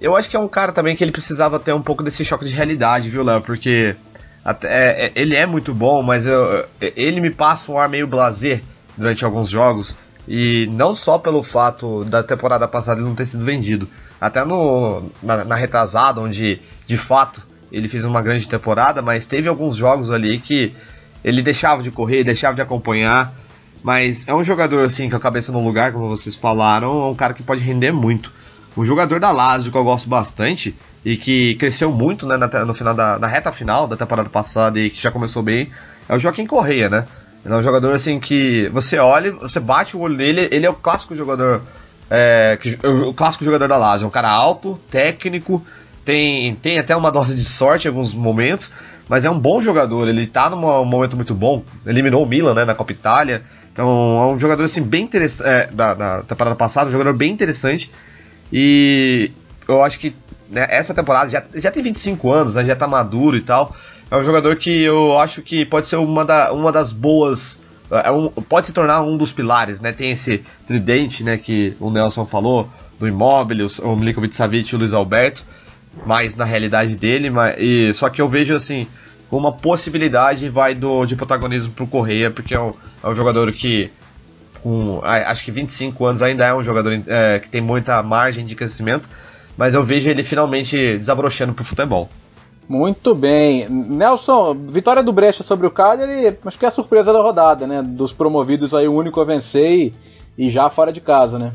[0.00, 2.44] eu acho que é um cara também que ele precisava ter um pouco desse choque
[2.44, 3.40] de realidade, viu, Léo?
[3.42, 3.96] Porque
[4.44, 8.06] até, é, é ele é muito bom, mas eu, ele me passa um ar meio
[8.06, 8.62] blazer
[8.96, 9.96] durante alguns jogos.
[10.26, 13.88] E não só pelo fato da temporada passada ele não ter sido vendido,
[14.20, 17.42] até no, na, na retrasada, onde de fato
[17.72, 20.74] ele fez uma grande temporada, mas teve alguns jogos ali que
[21.24, 23.32] ele deixava de correr, deixava de acompanhar.
[23.82, 27.14] Mas é um jogador assim com a cabeça no lugar, como vocês falaram, é um
[27.14, 28.32] cara que pode render muito.
[28.78, 30.74] Um jogador da Lazio que eu gosto bastante
[31.04, 34.78] e que cresceu muito né, na, no final da na reta final da temporada passada
[34.78, 35.68] e que já começou bem
[36.08, 37.04] é o Joaquim Correia, né?
[37.44, 40.70] Ele é um jogador assim que você olha, você bate o olho nele, ele é
[40.70, 41.62] o clássico jogador.
[42.10, 45.62] É, que, o clássico jogador da Lazio, é um cara alto, técnico,
[46.04, 48.72] tem, tem até uma dose de sorte em alguns momentos,
[49.08, 52.64] mas é um bom jogador, ele tá num momento muito bom, eliminou o Milan né,
[52.64, 56.88] na Copa Itália, então é um jogador assim bem interessante, é, da, da temporada passada,
[56.88, 57.90] um jogador bem interessante,
[58.52, 59.30] e
[59.66, 60.14] eu acho que
[60.50, 63.76] né, essa temporada já, já tem 25 anos, né, já tá maduro e tal,
[64.10, 67.60] é um jogador que eu acho que pode ser uma, da, uma das boas.
[67.90, 69.92] É um, pode se tornar um dos pilares, né?
[69.92, 71.38] Tem esse tridente, né?
[71.38, 72.68] Que o Nelson falou,
[72.98, 75.44] do Immobile, o Milinkovic Savic e o Luiz Alberto,
[76.06, 78.86] mais na realidade dele, mas, e, só que eu vejo assim,
[79.30, 82.72] uma possibilidade vai do, de protagonismo pro Correia, porque é um,
[83.02, 83.90] é um jogador que
[84.62, 88.54] com acho que 25 anos ainda é um jogador é, que tem muita margem de
[88.54, 89.08] crescimento,
[89.56, 92.08] mas eu vejo ele finalmente desabrochando pro futebol.
[92.68, 93.66] Muito bem.
[93.68, 97.82] Nelson, vitória do Brecha sobre o Cagliari, acho que é a surpresa da rodada, né?
[97.82, 99.94] Dos promovidos aí, o único a vencer e,
[100.36, 101.50] e já fora de casa, né?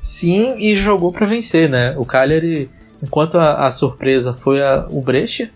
[0.00, 1.94] Sim, e jogou para vencer, né?
[1.96, 2.68] O Cagliari,
[3.00, 5.50] enquanto a, a surpresa foi a, o Brecha,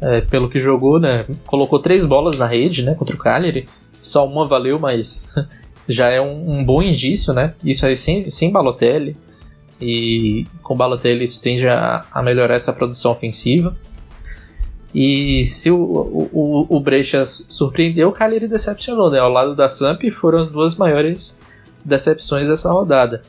[0.00, 1.26] é, pelo que jogou, né?
[1.46, 2.94] Colocou três bolas na rede, né?
[2.94, 3.68] Contra o Cagliari.
[4.00, 5.28] Só uma valeu, mas
[5.88, 7.54] já é um, um bom indício, né?
[7.64, 9.16] Isso aí sem, sem Balotelli.
[9.80, 13.76] E com Balotelli isso tende a, a melhorar essa produção ofensiva.
[14.94, 19.18] E se o, o, o Brecha surpreendeu, o Cagliari decepcionou, né?
[19.18, 21.38] Ao lado da Samp foram as duas maiores
[21.84, 23.22] decepções dessa rodada.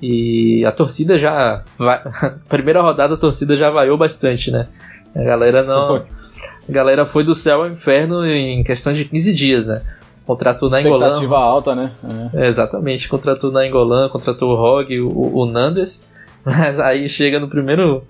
[0.00, 1.62] E a torcida já.
[1.76, 2.02] Vai...
[2.48, 4.68] primeira rodada a torcida já vaiou bastante, né?
[5.14, 5.96] A galera não.
[5.96, 9.82] A galera foi do céu ao inferno em questão de 15 dias, né?
[10.26, 11.06] Contratou na Engolã.
[11.06, 11.92] Expectativa alta, né?
[12.32, 12.48] É.
[12.48, 16.06] exatamente, contratou na Engolã, contratou o Rog, o, o Nandes.
[16.44, 18.02] Mas aí chega no primeiro.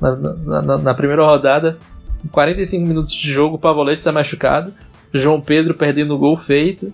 [0.00, 1.76] Na, na, na primeira rodada,
[2.32, 4.72] 45 minutos de jogo, o Pavolete está machucado,
[5.12, 6.90] João Pedro perdendo o gol feito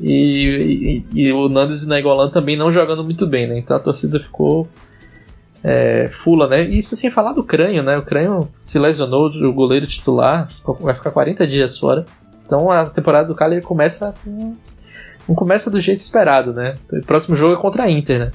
[0.00, 3.58] e, e, e o Nandes e o Nainggolan também não jogando muito bem, né?
[3.58, 4.68] Então a torcida ficou
[5.62, 6.62] é, fula, né?
[6.62, 7.96] Isso sem falar do Crânio, né?
[7.96, 10.48] O Crânio se lesionou, o goleiro titular,
[10.80, 12.04] vai ficar 40 dias fora.
[12.52, 14.54] Então a temporada do Cagliari começa com,
[15.26, 16.74] não começa do jeito esperado, né?
[16.92, 18.30] O próximo jogo é contra a Inter, né?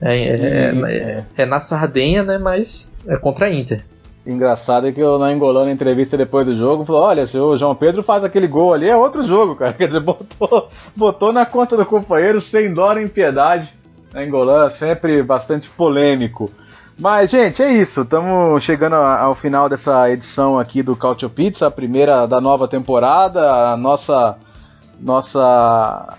[0.00, 2.36] É, é, é, é na Sardenha, né?
[2.36, 3.84] Mas é contra a Inter.
[4.26, 7.76] Engraçado é que eu na Engolando, entrevista depois do jogo, falou: olha, se o João
[7.76, 9.72] Pedro faz aquele gol ali, é outro jogo, cara.
[9.78, 13.72] Quer dizer, botou, botou na conta do companheiro sem dó nem piedade.
[14.12, 16.50] Na Engolã, sempre bastante polêmico.
[16.98, 18.02] Mas, gente, é isso.
[18.02, 23.72] Estamos chegando ao final dessa edição aqui do Cautio Pizza, a primeira da nova temporada,
[23.72, 24.36] a nossa,
[25.00, 26.16] nossa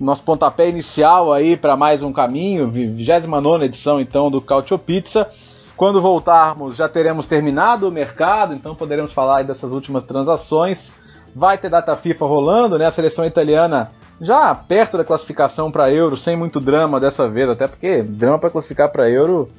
[0.00, 5.28] nosso pontapé inicial aí para mais um caminho, 29 edição então do Cautio Pizza.
[5.76, 10.90] Quando voltarmos, já teremos terminado o mercado, então poderemos falar dessas últimas transações.
[11.34, 12.86] Vai ter data FIFA rolando, né?
[12.86, 17.66] A seleção italiana já perto da classificação para Euro, sem muito drama dessa vez, até
[17.66, 19.50] porque drama para classificar para Euro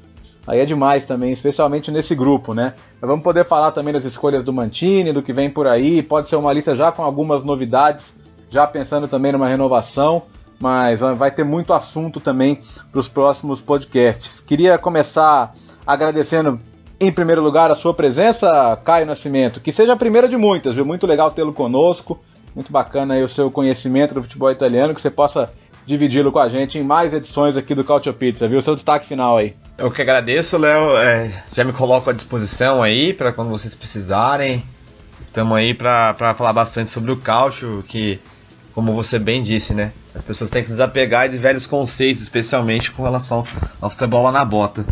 [0.48, 2.74] aí é demais também, especialmente nesse grupo, né?
[3.02, 6.28] Mas vamos poder falar também das escolhas do Mantini, do que vem por aí, pode
[6.28, 8.16] ser uma lista já com algumas novidades,
[8.50, 10.24] já pensando também numa renovação,
[10.60, 12.60] mas vai ter muito assunto também
[12.92, 14.40] para os próximos podcasts.
[14.40, 15.54] Queria começar
[15.86, 16.60] agradecendo
[17.00, 20.86] em primeiro lugar a sua presença, Caio Nascimento, que seja a primeira de muitas, viu?
[20.86, 22.20] Muito legal tê-lo conosco.
[22.56, 25.52] Muito bacana aí o seu conhecimento do futebol italiano, que você possa
[25.86, 28.62] dividi-lo com a gente em mais edições aqui do Cautio Pizza, viu?
[28.62, 29.56] Seu destaque final aí.
[29.78, 30.98] Eu que agradeço, Léo.
[30.98, 34.64] É, já me coloco à disposição aí para quando vocês precisarem.
[35.28, 38.20] Estamos aí para falar bastante sobre o Cautio, que,
[38.74, 39.92] como você bem disse, né?
[40.14, 43.46] As pessoas têm que desapegar de velhos conceitos, especialmente com relação
[43.82, 44.86] ao futebol lá na bota.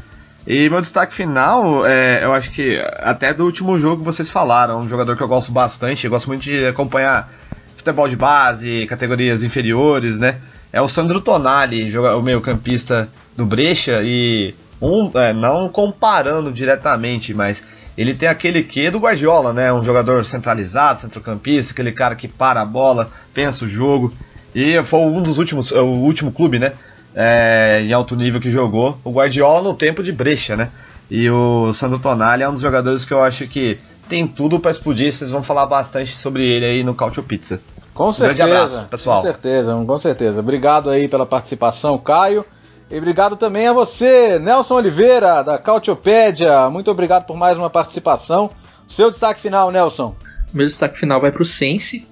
[0.45, 4.81] E meu destaque final, é, eu acho que até do último jogo que vocês falaram,
[4.81, 7.31] um jogador que eu gosto bastante, eu gosto muito de acompanhar
[7.77, 10.41] futebol de base, categorias inferiores, né?
[10.74, 13.07] É o Sandro Tonali, o meio campista
[13.38, 17.63] do Brecha, e um, é, não comparando diretamente, mas
[17.95, 19.71] ele tem aquele quê do Guardiola, né?
[19.71, 24.11] Um jogador centralizado, centrocampista, aquele cara que para a bola, pensa o jogo.
[24.55, 26.74] E foi um dos últimos, o último clube, né?
[27.13, 28.97] É, em alto nível que jogou.
[29.03, 30.71] O Guardiola no tempo de brecha, né?
[31.09, 33.78] E o Sandro Tonali é um dos jogadores que eu acho que
[34.09, 35.13] tem tudo para explodir.
[35.13, 37.61] Vocês vão falar bastante sobre ele aí no Cautio Pizza.
[37.93, 38.43] Com certeza.
[38.43, 39.21] Um grande abraço, pessoal.
[39.21, 40.39] Com certeza, com certeza.
[40.39, 42.45] Obrigado aí pela participação, Caio.
[42.89, 46.69] E obrigado também a você, Nelson Oliveira, da Cautiopédia.
[46.69, 48.49] Muito obrigado por mais uma participação.
[48.87, 50.15] Seu destaque final, Nelson.
[50.53, 52.07] Meu destaque final vai para o Sense,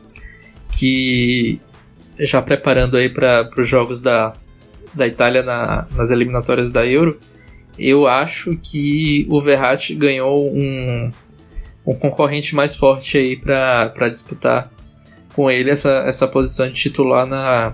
[0.72, 1.60] que
[2.20, 4.34] já preparando aí para os jogos da,
[4.94, 7.20] da Itália na, nas eliminatórias da Euro,
[7.78, 11.12] eu acho que o Verratti ganhou um,
[11.86, 14.72] um concorrente mais forte aí para disputar
[15.34, 17.74] com ele essa, essa posição de titular na,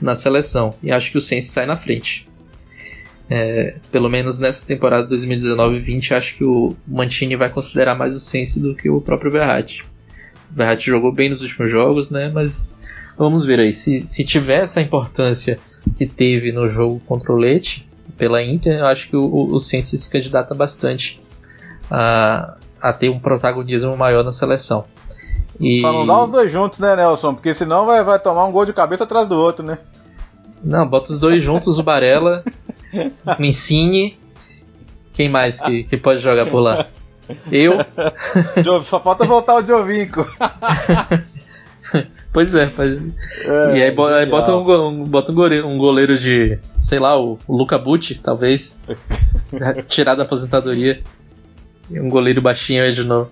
[0.00, 0.74] na seleção.
[0.82, 2.28] E acho que o Sense sai na frente.
[3.28, 8.58] É, pelo menos nessa temporada 2019-20, acho que o Mantini vai considerar mais o Sense
[8.58, 9.84] do que o próprio Verratti.
[10.50, 12.30] O Verratti jogou bem nos últimos jogos, né?
[12.32, 12.74] Mas
[13.16, 13.72] vamos ver aí.
[13.72, 15.58] Se, se tiver essa importância
[15.96, 19.60] que teve no jogo contra o Leite, pela Inter, eu acho que o, o, o
[19.60, 21.22] se candidata bastante
[21.90, 24.84] a, a ter um protagonismo maior na seleção.
[25.58, 25.80] E...
[25.80, 27.34] Só não dá os dois juntos, né, Nelson?
[27.34, 29.78] Porque senão vai, vai tomar um gol de cabeça atrás do outro, né?
[30.62, 32.44] Não, bota os dois juntos, o Barella,
[33.38, 34.18] me ensine.
[35.14, 36.86] Quem mais que, que pode jogar por lá?
[37.50, 37.78] Eu.
[38.84, 40.26] Só falta voltar o Jovinco.
[42.32, 42.92] pois é, faz...
[42.92, 47.38] é, e aí, aí bota, um, bota um, goleiro, um goleiro de, sei lá, o,
[47.46, 48.76] o Luca Bucci, talvez.
[49.88, 51.02] tirar da aposentadoria.
[51.90, 53.30] Um goleiro baixinho aí de novo.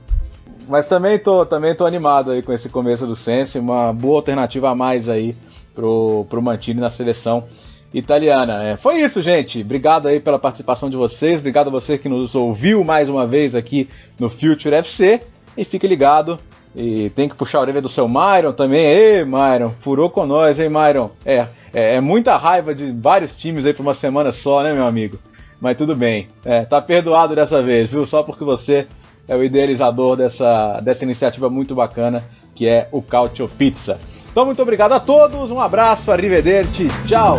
[0.68, 4.68] Mas também tô, também tô animado aí com esse começo do Sense, uma boa alternativa
[4.68, 5.34] a mais aí
[5.74, 7.44] pro, pro Mantini na seleção
[7.92, 8.62] italiana.
[8.62, 9.62] É, foi isso, gente.
[9.62, 11.38] Obrigado aí pela participação de vocês.
[11.38, 13.88] Obrigado a você que nos ouviu mais uma vez aqui
[14.18, 15.22] no Future FC.
[15.56, 16.38] E fique ligado.
[16.76, 18.84] E tem que puxar a orelha do seu Myron também.
[18.84, 21.10] Ei, Myron, furou com nós, hein, Myron?
[21.24, 24.86] É, é, é muita raiva de vários times aí por uma semana só, né, meu
[24.86, 25.18] amigo?
[25.60, 26.28] Mas tudo bem.
[26.44, 28.04] É, tá perdoado dessa vez, viu?
[28.06, 28.86] Só porque você
[29.28, 32.24] é o idealizador dessa, dessa iniciativa muito bacana
[32.58, 33.98] que é o Cautio Pizza.
[34.32, 37.38] Então, muito obrigado a todos, um abraço, arrivederci, tchau!